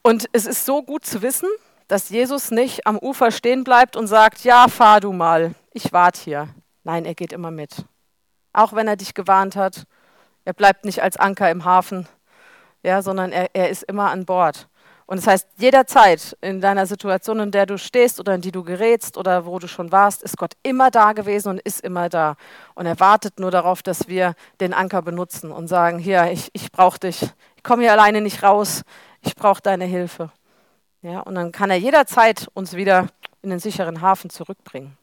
Und 0.03 0.27
es 0.33 0.47
ist 0.47 0.65
so 0.65 0.83
gut 0.83 1.07
zu 1.07 1.23
wissen, 1.23 1.49
dass 1.89 2.09
Jesus 2.09 2.51
nicht 2.51 2.87
am 2.87 2.99
Ufer 2.99 3.31
stehen 3.31 3.65
bleibt 3.65 3.97
und 3.97 4.07
sagt, 4.07 4.45
ja, 4.45 4.69
fahr 4.69 5.01
du 5.01 5.13
mal, 5.13 5.55
ich 5.73 5.93
warte 5.93 6.21
hier. 6.21 6.49
Nein, 6.85 7.05
er 7.05 7.15
geht 7.15 7.33
immer 7.33 7.51
mit. 7.51 7.85
Auch 8.53 8.73
wenn 8.73 8.89
er 8.89 8.97
dich 8.97 9.15
gewarnt 9.15 9.57
hat, 9.57 9.85
er 10.45 10.53
bleibt 10.53 10.85
nicht 10.85 11.03
als 11.03 11.17
Anker 11.17 11.51
im 11.51 11.65
Hafen, 11.65 12.09
ja, 12.83 13.03
sondern 13.03 13.31
er, 13.31 13.55
er 13.55 13.71
ist 13.71 13.85
immer 13.85 14.11
an 14.11 14.25
Bord. 14.25 14.69
Und 15.07 15.19
das 15.19 15.27
heißt, 15.27 15.49
jederzeit 15.57 16.37
in 16.41 16.61
deiner 16.61 16.87
Situation, 16.87 17.41
in 17.41 17.51
der 17.51 17.67
du 17.67 17.77
stehst 17.77 18.21
oder 18.21 18.35
in 18.35 18.41
die 18.41 18.53
du 18.53 18.63
gerätst 18.63 19.17
oder 19.17 19.47
wo 19.47 19.59
du 19.59 19.67
schon 19.67 19.93
warst, 19.93 20.23
ist 20.23 20.37
Gott 20.37 20.55
immer 20.63 20.91
da 20.91 21.13
gewesen 21.13 21.49
und 21.49 21.61
ist 21.61 21.81
immer 21.81 22.09
da. 22.09 22.37
Und 22.75 22.87
er 22.87 22.99
wartet 23.01 23.39
nur 23.39 23.51
darauf, 23.51 23.83
dass 23.83 24.09
wir 24.09 24.35
den 24.61 24.73
Anker 24.73 25.03
benutzen 25.03 25.51
und 25.51 25.69
sagen, 25.69 25.99
hier, 25.99 26.31
ich, 26.31 26.51
ich 26.53 26.71
brauche 26.71 26.99
dich. 26.99 27.23
Ich 27.57 27.63
komme 27.63 27.83
hier 27.83 27.93
alleine 27.93 28.21
nicht 28.21 28.43
raus. 28.43 28.83
Ich 29.21 29.35
brauche 29.35 29.61
deine 29.61 29.85
Hilfe. 29.85 30.31
Ja, 31.03 31.21
und 31.21 31.35
dann 31.35 31.53
kann 31.53 31.71
er 31.71 31.77
jederzeit 31.77 32.49
uns 32.55 32.75
wieder 32.75 33.09
in 33.43 33.51
den 33.51 33.59
sicheren 33.59 34.01
Hafen 34.03 34.31
zurückbringen. 34.31 34.97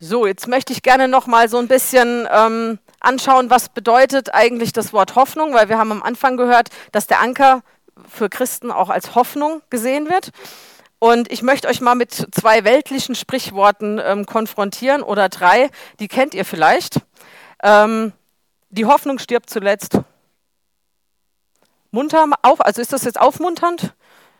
So, 0.00 0.26
jetzt 0.26 0.46
möchte 0.46 0.72
ich 0.72 0.82
gerne 0.82 1.08
noch 1.08 1.26
mal 1.26 1.48
so 1.48 1.58
ein 1.58 1.66
bisschen 1.66 2.28
ähm, 2.30 2.78
anschauen, 3.00 3.50
was 3.50 3.68
bedeutet 3.68 4.34
eigentlich 4.34 4.72
das 4.72 4.92
Wort 4.92 5.14
Hoffnung, 5.14 5.54
weil 5.54 5.68
wir 5.68 5.78
haben 5.78 5.92
am 5.92 6.02
Anfang 6.02 6.36
gehört, 6.36 6.68
dass 6.92 7.06
der 7.06 7.20
Anker 7.20 7.62
für 8.08 8.28
Christen 8.28 8.70
auch 8.70 8.90
als 8.90 9.14
Hoffnung 9.14 9.62
gesehen 9.70 10.08
wird. 10.08 10.30
Und 10.98 11.30
ich 11.30 11.42
möchte 11.42 11.68
euch 11.68 11.80
mal 11.80 11.94
mit 11.94 12.12
zwei 12.32 12.64
weltlichen 12.64 13.14
Sprichworten 13.14 14.00
ähm, 14.02 14.26
konfrontieren 14.26 15.02
oder 15.02 15.28
drei, 15.28 15.70
die 16.00 16.08
kennt 16.08 16.34
ihr 16.34 16.44
vielleicht. 16.44 17.00
Ähm, 17.62 18.12
die 18.70 18.86
Hoffnung 18.86 19.18
stirbt 19.18 19.48
zuletzt. 19.48 20.00
Munter 21.90 22.26
auf, 22.42 22.60
also 22.60 22.82
ist 22.82 22.92
das 22.92 23.04
jetzt 23.04 23.20
aufmunternd? 23.20 23.94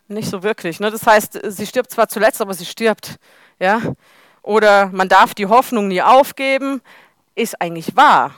Nicht 0.09 0.29
so 0.29 0.43
wirklich. 0.43 0.81
Ne? 0.81 0.91
Das 0.91 1.07
heißt, 1.07 1.39
sie 1.45 1.67
stirbt 1.67 1.91
zwar 1.91 2.09
zuletzt, 2.09 2.41
aber 2.41 2.55
sie 2.55 2.67
stirbt. 2.67 3.17
Ja? 3.61 3.81
oder 4.49 4.87
man 4.87 5.11
darf 5.11 5.35
die 5.35 5.47
Hoffnung 5.47 5.89
nie 5.89 6.01
aufgeben, 6.01 6.81
ist 7.35 7.61
eigentlich 7.61 7.97
wahr. 7.97 8.35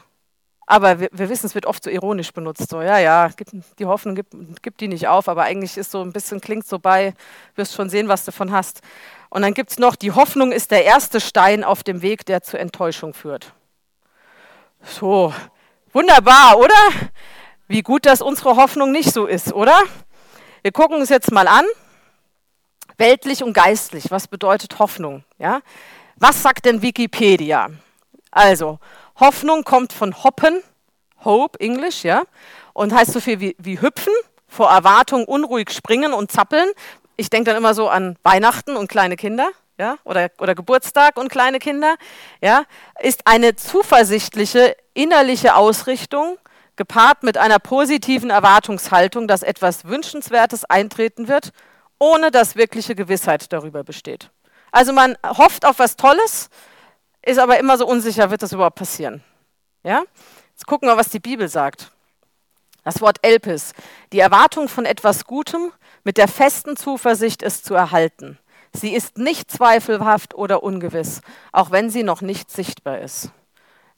Aber 0.71 1.01
wir, 1.01 1.09
wir 1.11 1.29
wissen, 1.29 1.47
es 1.47 1.57
wird 1.57 1.67
oft 1.67 1.83
so 1.83 1.91
ironisch 1.91 2.33
benutzt. 2.33 2.71
So, 2.71 2.81
ja, 2.81 3.01
ja, 3.01 3.29
gib, 3.37 3.49
die 3.81 3.87
Hoffnung 3.87 4.15
gibt, 4.15 4.33
gib 4.63 4.79
die 4.79 4.87
nicht 4.87 5.09
auf, 5.09 5.29
aber 5.29 5.43
eigentlich 5.43 5.77
ist 5.77 5.91
so 5.91 6.01
ein 6.01 6.13
bisschen, 6.13 6.41
klingt 6.41 6.65
so 6.65 6.79
bei, 6.79 7.15
wirst 7.57 7.75
schon 7.75 7.91
sehen, 7.91 8.07
was 8.07 8.25
du 8.25 8.31
davon 8.31 8.53
hast. 8.53 8.81
Und 9.31 9.43
dann 9.43 9.53
gibt 9.53 9.73
es 9.73 9.81
noch, 9.81 9.97
die 9.97 10.13
Hoffnung 10.13 10.53
ist 10.53 10.71
der 10.71 10.85
erste 10.85 11.21
Stein 11.21 11.65
auf 11.65 11.83
dem 11.83 12.03
Weg, 12.03 12.25
der 12.25 12.45
zur 12.45 12.61
Enttäuschung 12.61 13.15
führt. 13.15 13.53
So, 14.85 15.35
wunderbar, 15.93 16.57
oder? 16.57 17.09
Wie 17.67 17.83
gut, 17.83 18.07
dass 18.07 18.23
unsere 18.23 18.55
Hoffnung 18.55 18.93
nicht 18.93 19.13
so 19.13 19.27
ist, 19.27 19.53
oder? 19.53 19.77
Wir 20.63 20.71
gucken 20.71 21.01
uns 21.01 21.09
jetzt 21.09 21.33
mal 21.33 21.49
an. 21.49 21.65
Weltlich 22.97 23.43
und 23.43 23.55
geistlich, 23.55 24.13
was 24.13 24.29
bedeutet 24.29 24.79
Hoffnung? 24.79 25.25
Ja? 25.37 25.63
Was 26.15 26.45
sagt 26.45 26.65
denn 26.65 26.81
Wikipedia? 26.81 27.71
Also, 28.31 28.79
Hoffnung 29.21 29.65
kommt 29.65 29.93
von 29.93 30.25
hoppen, 30.25 30.63
hope, 31.25 31.61
Englisch, 31.61 32.05
ja, 32.05 32.25
und 32.73 32.95
heißt 32.95 33.13
so 33.13 33.21
viel 33.21 33.41
wie, 33.41 33.57
wie 33.59 33.81
hüpfen, 33.81 34.13
vor 34.49 34.71
Erwartung 34.71 35.27
unruhig 35.27 35.71
springen 35.71 36.13
und 36.13 36.33
zappeln. 36.33 36.69
Ich 37.17 37.31
denke 37.31 37.51
dann 37.51 37.59
immer 37.59 37.75
so 37.75 37.89
an 37.89 38.17
Weihnachten 38.23 38.77
und 38.77 38.89
kleine 38.89 39.17
Kinder. 39.17 39.51
Ja, 39.79 39.97
oder, 40.05 40.31
oder 40.39 40.55
Geburtstag 40.55 41.17
und 41.17 41.31
kleine 41.31 41.59
Kinder, 41.59 41.95
ja, 42.43 42.65
ist 43.01 43.27
eine 43.27 43.57
zuversichtliche 43.57 44.77
innerliche 44.93 45.55
Ausrichtung, 45.55 46.37
gepaart 46.77 47.23
mit 47.23 47.39
einer 47.39 47.59
positiven 47.59 48.29
Erwartungshaltung, 48.29 49.27
dass 49.27 49.43
etwas 49.43 49.87
Wünschenswertes 49.87 50.67
eintreten 50.67 51.29
wird, 51.29 51.53
ohne 51.99 52.31
dass 52.31 52.57
wirkliche 52.57 52.95
Gewissheit 52.95 53.53
darüber 53.55 53.83
besteht. 53.83 54.31
Also 54.71 54.93
man 54.93 55.17
hofft 55.25 55.65
auf 55.65 55.79
was 55.79 55.97
Tolles, 55.97 56.51
ist 57.23 57.39
aber 57.39 57.59
immer 57.59 57.77
so 57.77 57.87
unsicher, 57.87 58.31
wird 58.31 58.43
das 58.43 58.53
überhaupt 58.53 58.77
passieren. 58.77 59.23
Ja? 59.83 60.03
Jetzt 60.51 60.67
gucken 60.67 60.89
wir, 60.89 60.97
was 60.97 61.09
die 61.09 61.21
Bibel 61.21 61.49
sagt. 61.49 61.91
Das 62.85 63.01
Wort 63.01 63.19
Elpis, 63.23 63.73
die 64.13 64.21
Erwartung 64.21 64.69
von 64.69 64.87
etwas 64.87 65.25
Gutem 65.25 65.71
mit 66.03 66.17
der 66.17 66.29
festen 66.29 66.77
Zuversicht, 66.77 67.43
es 67.43 67.63
zu 67.63 67.75
erhalten. 67.75 68.39
Sie 68.73 68.95
ist 68.95 69.19
nicht 69.19 69.51
zweifelhaft 69.51 70.35
oder 70.35 70.63
ungewiss, 70.63 71.21
auch 71.53 71.71
wenn 71.71 71.91
sie 71.91 72.03
noch 72.03 72.23
nicht 72.23 72.51
sichtbar 72.51 73.01
ist. 73.01 73.31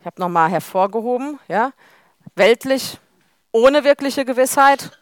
Ich 0.01 0.07
habe 0.07 0.21
nochmal 0.21 0.51
hervorgehoben, 0.51 1.39
ja, 1.47 1.73
weltlich 2.35 2.99
ohne 3.53 3.85
wirkliche 3.85 4.25
Gewissheit, 4.25 4.99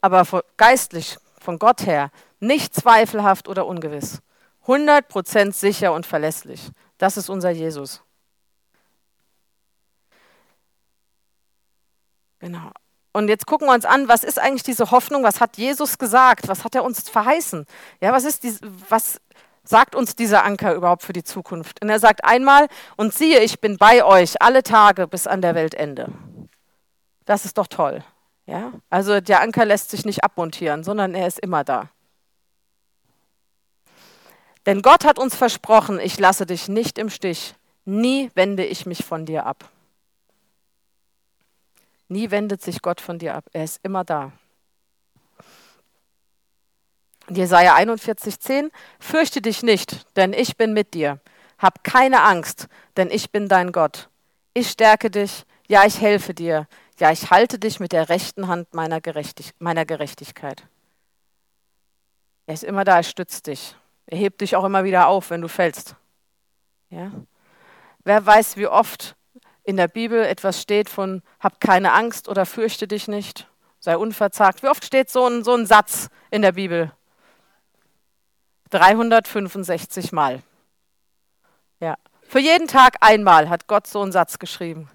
aber 0.00 0.44
geistlich 0.56 1.16
von 1.40 1.58
Gott 1.58 1.86
her 1.86 2.10
nicht 2.38 2.74
zweifelhaft 2.74 3.48
oder 3.48 3.66
ungewiss. 3.66 4.20
100% 4.66 5.52
sicher 5.52 5.92
und 5.92 6.06
verlässlich. 6.06 6.70
Das 6.98 7.16
ist 7.16 7.28
unser 7.28 7.50
Jesus. 7.50 8.02
Genau. 12.38 12.70
Und 13.12 13.28
jetzt 13.28 13.46
gucken 13.46 13.68
wir 13.68 13.74
uns 13.74 13.84
an, 13.84 14.08
was 14.08 14.24
ist 14.24 14.38
eigentlich 14.38 14.64
diese 14.64 14.90
Hoffnung? 14.90 15.22
Was 15.22 15.40
hat 15.40 15.56
Jesus 15.56 15.98
gesagt? 15.98 16.48
Was 16.48 16.64
hat 16.64 16.74
er 16.74 16.84
uns 16.84 17.08
verheißen? 17.08 17.64
Ja, 18.00 18.12
was 18.12 18.24
ist 18.24 18.42
die, 18.42 18.54
was 18.88 19.20
sagt 19.62 19.94
uns 19.94 20.16
dieser 20.16 20.44
Anker 20.44 20.74
überhaupt 20.74 21.02
für 21.02 21.12
die 21.12 21.22
Zukunft? 21.22 21.80
Und 21.80 21.88
er 21.88 22.00
sagt 22.00 22.24
einmal, 22.24 22.66
und 22.96 23.14
siehe, 23.14 23.40
ich 23.40 23.60
bin 23.60 23.78
bei 23.78 24.04
euch 24.04 24.42
alle 24.42 24.62
Tage 24.62 25.06
bis 25.06 25.26
an 25.26 25.42
der 25.42 25.54
Weltende. 25.54 26.12
Das 27.24 27.44
ist 27.44 27.56
doch 27.56 27.68
toll. 27.68 28.04
Ja? 28.46 28.72
Also 28.90 29.20
der 29.20 29.40
Anker 29.40 29.64
lässt 29.64 29.90
sich 29.90 30.04
nicht 30.04 30.24
abmontieren, 30.24 30.84
sondern 30.84 31.14
er 31.14 31.26
ist 31.26 31.38
immer 31.38 31.64
da. 31.64 31.88
Denn 34.66 34.82
Gott 34.82 35.04
hat 35.04 35.18
uns 35.18 35.34
versprochen, 35.34 36.00
ich 36.00 36.18
lasse 36.18 36.46
dich 36.46 36.68
nicht 36.68 36.98
im 36.98 37.10
Stich. 37.10 37.54
Nie 37.84 38.30
wende 38.34 38.64
ich 38.64 38.86
mich 38.86 39.04
von 39.04 39.26
dir 39.26 39.44
ab. 39.44 39.68
Nie 42.08 42.30
wendet 42.30 42.62
sich 42.62 42.80
Gott 42.80 43.00
von 43.00 43.18
dir 43.18 43.34
ab. 43.34 43.44
Er 43.52 43.64
ist 43.64 43.80
immer 43.82 44.04
da. 44.04 44.32
Jesaja 47.30 47.76
41,10 47.76 48.70
Fürchte 48.98 49.40
dich 49.40 49.62
nicht, 49.62 50.06
denn 50.16 50.32
ich 50.32 50.56
bin 50.56 50.72
mit 50.72 50.94
dir. 50.94 51.20
Hab 51.58 51.84
keine 51.84 52.22
Angst, 52.22 52.68
denn 52.96 53.10
ich 53.10 53.30
bin 53.30 53.48
dein 53.48 53.72
Gott. 53.72 54.08
Ich 54.52 54.70
stärke 54.70 55.10
dich, 55.10 55.44
ja, 55.66 55.84
ich 55.86 56.00
helfe 56.00 56.34
dir. 56.34 56.66
Ja, 56.98 57.10
ich 57.10 57.30
halte 57.30 57.58
dich 57.58 57.80
mit 57.80 57.92
der 57.92 58.08
rechten 58.08 58.46
Hand 58.48 58.72
meiner, 58.74 59.00
Gerechtig 59.00 59.52
meiner 59.58 59.84
Gerechtigkeit. 59.84 60.62
Er 62.46 62.54
ist 62.54 62.64
immer 62.64 62.84
da, 62.84 62.98
er 62.98 63.02
stützt 63.02 63.46
dich. 63.46 63.74
Er 64.06 64.18
hebt 64.18 64.40
dich 64.40 64.56
auch 64.56 64.64
immer 64.64 64.84
wieder 64.84 65.08
auf, 65.08 65.30
wenn 65.30 65.40
du 65.40 65.48
fällst. 65.48 65.96
Ja? 66.90 67.10
Wer 68.04 68.24
weiß, 68.24 68.56
wie 68.56 68.66
oft 68.66 69.16
in 69.62 69.76
der 69.76 69.88
Bibel 69.88 70.22
etwas 70.22 70.60
steht 70.60 70.90
von 70.90 71.22
hab 71.40 71.60
keine 71.60 71.92
Angst 71.92 72.28
oder 72.28 72.44
fürchte 72.44 72.86
dich 72.86 73.08
nicht, 73.08 73.48
sei 73.80 73.96
unverzagt. 73.96 74.62
Wie 74.62 74.68
oft 74.68 74.84
steht 74.84 75.10
so 75.10 75.26
ein, 75.26 75.42
so 75.42 75.54
ein 75.54 75.66
Satz 75.66 76.08
in 76.30 76.42
der 76.42 76.52
Bibel? 76.52 76.92
365 78.70 80.12
Mal. 80.12 80.42
Ja. 81.80 81.96
Für 82.22 82.40
jeden 82.40 82.66
Tag 82.66 82.96
einmal 83.00 83.48
hat 83.48 83.66
Gott 83.66 83.86
so 83.86 84.02
einen 84.02 84.12
Satz 84.12 84.38
geschrieben. 84.38 84.90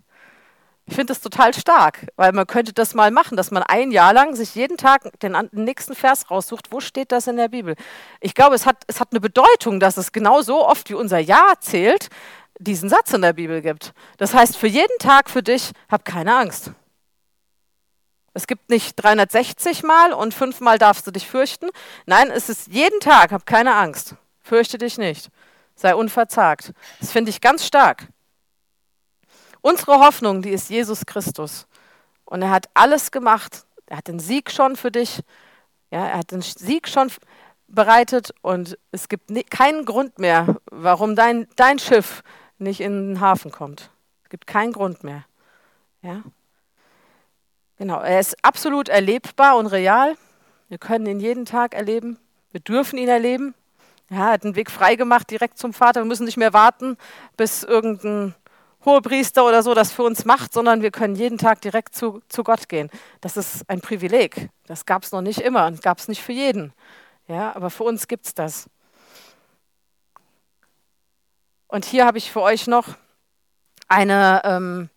Ich 0.89 0.95
finde 0.95 1.11
das 1.11 1.21
total 1.21 1.53
stark, 1.53 2.07
weil 2.15 2.31
man 2.31 2.47
könnte 2.47 2.73
das 2.73 2.95
mal 2.95 3.11
machen, 3.11 3.37
dass 3.37 3.51
man 3.51 3.61
ein 3.61 3.91
Jahr 3.91 4.11
lang 4.11 4.35
sich 4.35 4.55
jeden 4.55 4.75
Tag 4.75 5.19
den, 5.19 5.37
nächsten 5.51 5.93
Vers 5.93 6.31
raussucht. 6.31 6.71
Wo 6.71 6.79
steht 6.79 7.11
das 7.11 7.27
in 7.27 7.37
der 7.37 7.49
Bibel? 7.49 7.75
Ich 8.21 8.33
glaube, 8.33 8.55
es 8.55 8.65
hat, 8.65 8.77
es 8.87 8.99
hat 8.99 9.09
eine 9.11 9.19
Bedeutung, 9.19 9.79
dass 9.79 9.97
es 9.97 10.11
genau 10.11 10.41
so 10.41 10.67
oft 10.67 10.89
wie 10.89 10.95
unser 10.95 11.19
Jahr 11.19 11.59
zählt, 11.59 12.09
diesen 12.57 12.89
Satz 12.89 13.13
in 13.13 13.21
der 13.21 13.33
Bibel 13.33 13.61
gibt. 13.61 13.93
Das 14.17 14.33
heißt, 14.33 14.57
für 14.57 14.65
jeden 14.65 14.97
Tag 14.97 15.29
für 15.29 15.43
dich, 15.43 15.73
hab 15.91 16.05
keine 16.05 16.35
Angst. 16.35 16.71
Es 18.33 18.47
gibt 18.47 18.71
nicht 18.71 18.95
360 18.95 19.83
Mal 19.83 20.11
und 20.11 20.33
fünfmal 20.33 20.79
darfst 20.79 21.05
du 21.05 21.11
dich 21.11 21.27
fürchten. 21.27 21.69
Nein, 22.07 22.31
es 22.31 22.49
ist 22.49 22.67
jeden 22.73 22.99
Tag, 22.99 23.31
hab 23.31 23.45
keine 23.45 23.75
Angst. 23.75 24.15
Fürchte 24.41 24.79
dich 24.79 24.97
nicht. 24.97 25.29
Sei 25.75 25.93
unverzagt. 25.93 26.73
Das 26.99 27.11
finde 27.11 27.29
ich 27.29 27.41
ganz 27.41 27.63
stark. 27.63 28.07
Unsere 29.61 29.99
Hoffnung, 29.99 30.41
die 30.41 30.51
ist 30.51 30.69
Jesus 30.69 31.05
Christus. 31.05 31.67
Und 32.25 32.41
er 32.41 32.51
hat 32.51 32.69
alles 32.73 33.11
gemacht. 33.11 33.65
Er 33.87 33.97
hat 33.97 34.07
den 34.07 34.19
Sieg 34.19 34.51
schon 34.51 34.75
für 34.75 34.91
dich. 34.91 35.21
Ja, 35.91 36.05
er 36.05 36.17
hat 36.19 36.31
den 36.31 36.41
Sieg 36.41 36.87
schon 36.87 37.11
bereitet 37.67 38.33
und 38.41 38.77
es 38.91 39.09
gibt 39.09 39.31
keinen 39.49 39.85
Grund 39.85 40.19
mehr, 40.19 40.57
warum 40.65 41.15
dein, 41.15 41.47
dein 41.55 41.79
Schiff 41.79 42.23
nicht 42.57 42.81
in 42.81 43.13
den 43.13 43.19
Hafen 43.19 43.51
kommt. 43.51 43.89
Es 44.23 44.29
gibt 44.29 44.47
keinen 44.47 44.73
Grund 44.73 45.03
mehr. 45.03 45.25
Ja? 46.01 46.23
Genau, 47.77 47.99
er 48.01 48.19
ist 48.19 48.43
absolut 48.43 48.89
erlebbar 48.89 49.57
und 49.57 49.67
real. 49.67 50.15
Wir 50.67 50.77
können 50.77 51.05
ihn 51.05 51.19
jeden 51.19 51.45
Tag 51.45 51.73
erleben. 51.73 52.19
Wir 52.51 52.59
dürfen 52.59 52.97
ihn 52.97 53.07
erleben. 53.07 53.55
Ja, 54.09 54.27
er 54.27 54.33
hat 54.33 54.43
einen 54.43 54.55
Weg 54.55 54.71
freigemacht 54.71 55.29
direkt 55.29 55.57
zum 55.57 55.73
Vater. 55.73 56.01
Wir 56.01 56.05
müssen 56.05 56.25
nicht 56.25 56.37
mehr 56.37 56.53
warten, 56.53 56.97
bis 57.37 57.63
irgendein 57.63 58.35
Hohepriester 58.85 59.45
oder 59.45 59.61
so 59.61 59.73
das 59.73 59.91
für 59.91 60.03
uns 60.03 60.25
macht, 60.25 60.53
sondern 60.53 60.81
wir 60.81 60.91
können 60.91 61.15
jeden 61.15 61.37
Tag 61.37 61.61
direkt 61.61 61.95
zu, 61.95 62.21
zu 62.29 62.43
Gott 62.43 62.69
gehen. 62.69 62.89
Das 63.21 63.35
ist 63.35 63.69
ein 63.69 63.81
Privileg. 63.81 64.49
Das 64.67 64.85
gab 64.85 65.03
es 65.03 65.11
noch 65.11 65.21
nicht 65.21 65.39
immer 65.39 65.67
und 65.67 65.81
gab 65.81 65.99
es 65.99 66.07
nicht 66.07 66.23
für 66.23 66.31
jeden. 66.31 66.73
Ja, 67.27 67.55
aber 67.55 67.69
für 67.69 67.83
uns 67.83 68.07
gibt 68.07 68.25
es 68.25 68.33
das. 68.33 68.69
Und 71.67 71.85
hier 71.85 72.05
habe 72.05 72.17
ich 72.17 72.31
für 72.31 72.41
euch 72.41 72.65
noch 72.65 72.95
eine, 73.87 74.41
ähm, 74.43 74.89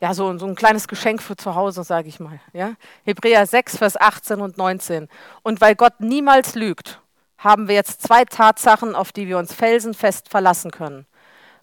ja, 0.00 0.14
so, 0.14 0.38
so 0.38 0.46
ein 0.46 0.54
kleines 0.54 0.86
Geschenk 0.86 1.22
für 1.22 1.36
zu 1.36 1.54
Hause, 1.54 1.82
sage 1.82 2.08
ich 2.08 2.20
mal. 2.20 2.40
Ja? 2.52 2.74
Hebräer 3.04 3.46
6, 3.46 3.78
Vers 3.78 4.00
18 4.00 4.40
und 4.40 4.58
19. 4.58 5.08
Und 5.42 5.60
weil 5.60 5.74
Gott 5.74 5.94
niemals 5.98 6.54
lügt, 6.54 7.00
haben 7.38 7.68
wir 7.68 7.74
jetzt 7.74 8.02
zwei 8.02 8.24
Tatsachen, 8.24 8.94
auf 8.94 9.12
die 9.12 9.26
wir 9.26 9.38
uns 9.38 9.52
felsenfest 9.52 10.28
verlassen 10.28 10.70
können. 10.70 11.06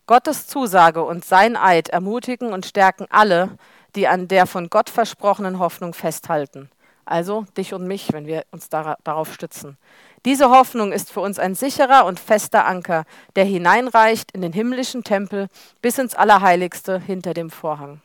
Gottes 0.07 0.47
Zusage 0.47 1.03
und 1.03 1.23
sein 1.23 1.55
Eid 1.55 1.89
ermutigen 1.89 2.53
und 2.53 2.65
stärken 2.65 3.07
alle, 3.09 3.57
die 3.95 4.07
an 4.07 4.27
der 4.27 4.45
von 4.45 4.69
Gott 4.69 4.89
versprochenen 4.89 5.59
Hoffnung 5.59 5.93
festhalten. 5.93 6.69
Also 7.05 7.45
dich 7.57 7.73
und 7.73 7.87
mich, 7.87 8.13
wenn 8.13 8.25
wir 8.25 8.45
uns 8.51 8.69
darauf 8.69 9.33
stützen. 9.33 9.77
Diese 10.23 10.49
Hoffnung 10.49 10.91
ist 10.91 11.11
für 11.11 11.21
uns 11.21 11.39
ein 11.39 11.55
sicherer 11.55 12.05
und 12.05 12.19
fester 12.19 12.65
Anker, 12.65 13.05
der 13.35 13.43
hineinreicht 13.43 14.31
in 14.31 14.41
den 14.41 14.53
himmlischen 14.53 15.03
Tempel 15.03 15.47
bis 15.81 15.97
ins 15.97 16.15
Allerheiligste 16.15 16.99
hinter 16.99 17.33
dem 17.33 17.49
Vorhang. 17.49 18.01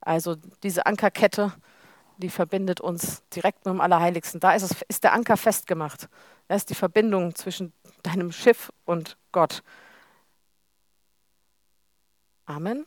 Also 0.00 0.36
diese 0.62 0.84
Ankerkette, 0.86 1.52
die 2.18 2.28
verbindet 2.28 2.80
uns 2.80 3.22
direkt 3.34 3.64
mit 3.64 3.74
dem 3.74 3.80
Allerheiligsten. 3.80 4.40
Da 4.40 4.54
ist, 4.54 4.62
es, 4.62 4.82
ist 4.88 5.04
der 5.04 5.12
Anker 5.12 5.36
festgemacht. 5.36 6.08
Das 6.48 6.58
ist 6.58 6.70
die 6.70 6.74
Verbindung 6.74 7.34
zwischen 7.34 7.72
deinem 8.02 8.32
Schiff 8.32 8.70
und 8.84 9.16
Gott. 9.32 9.62
Amen. 12.48 12.84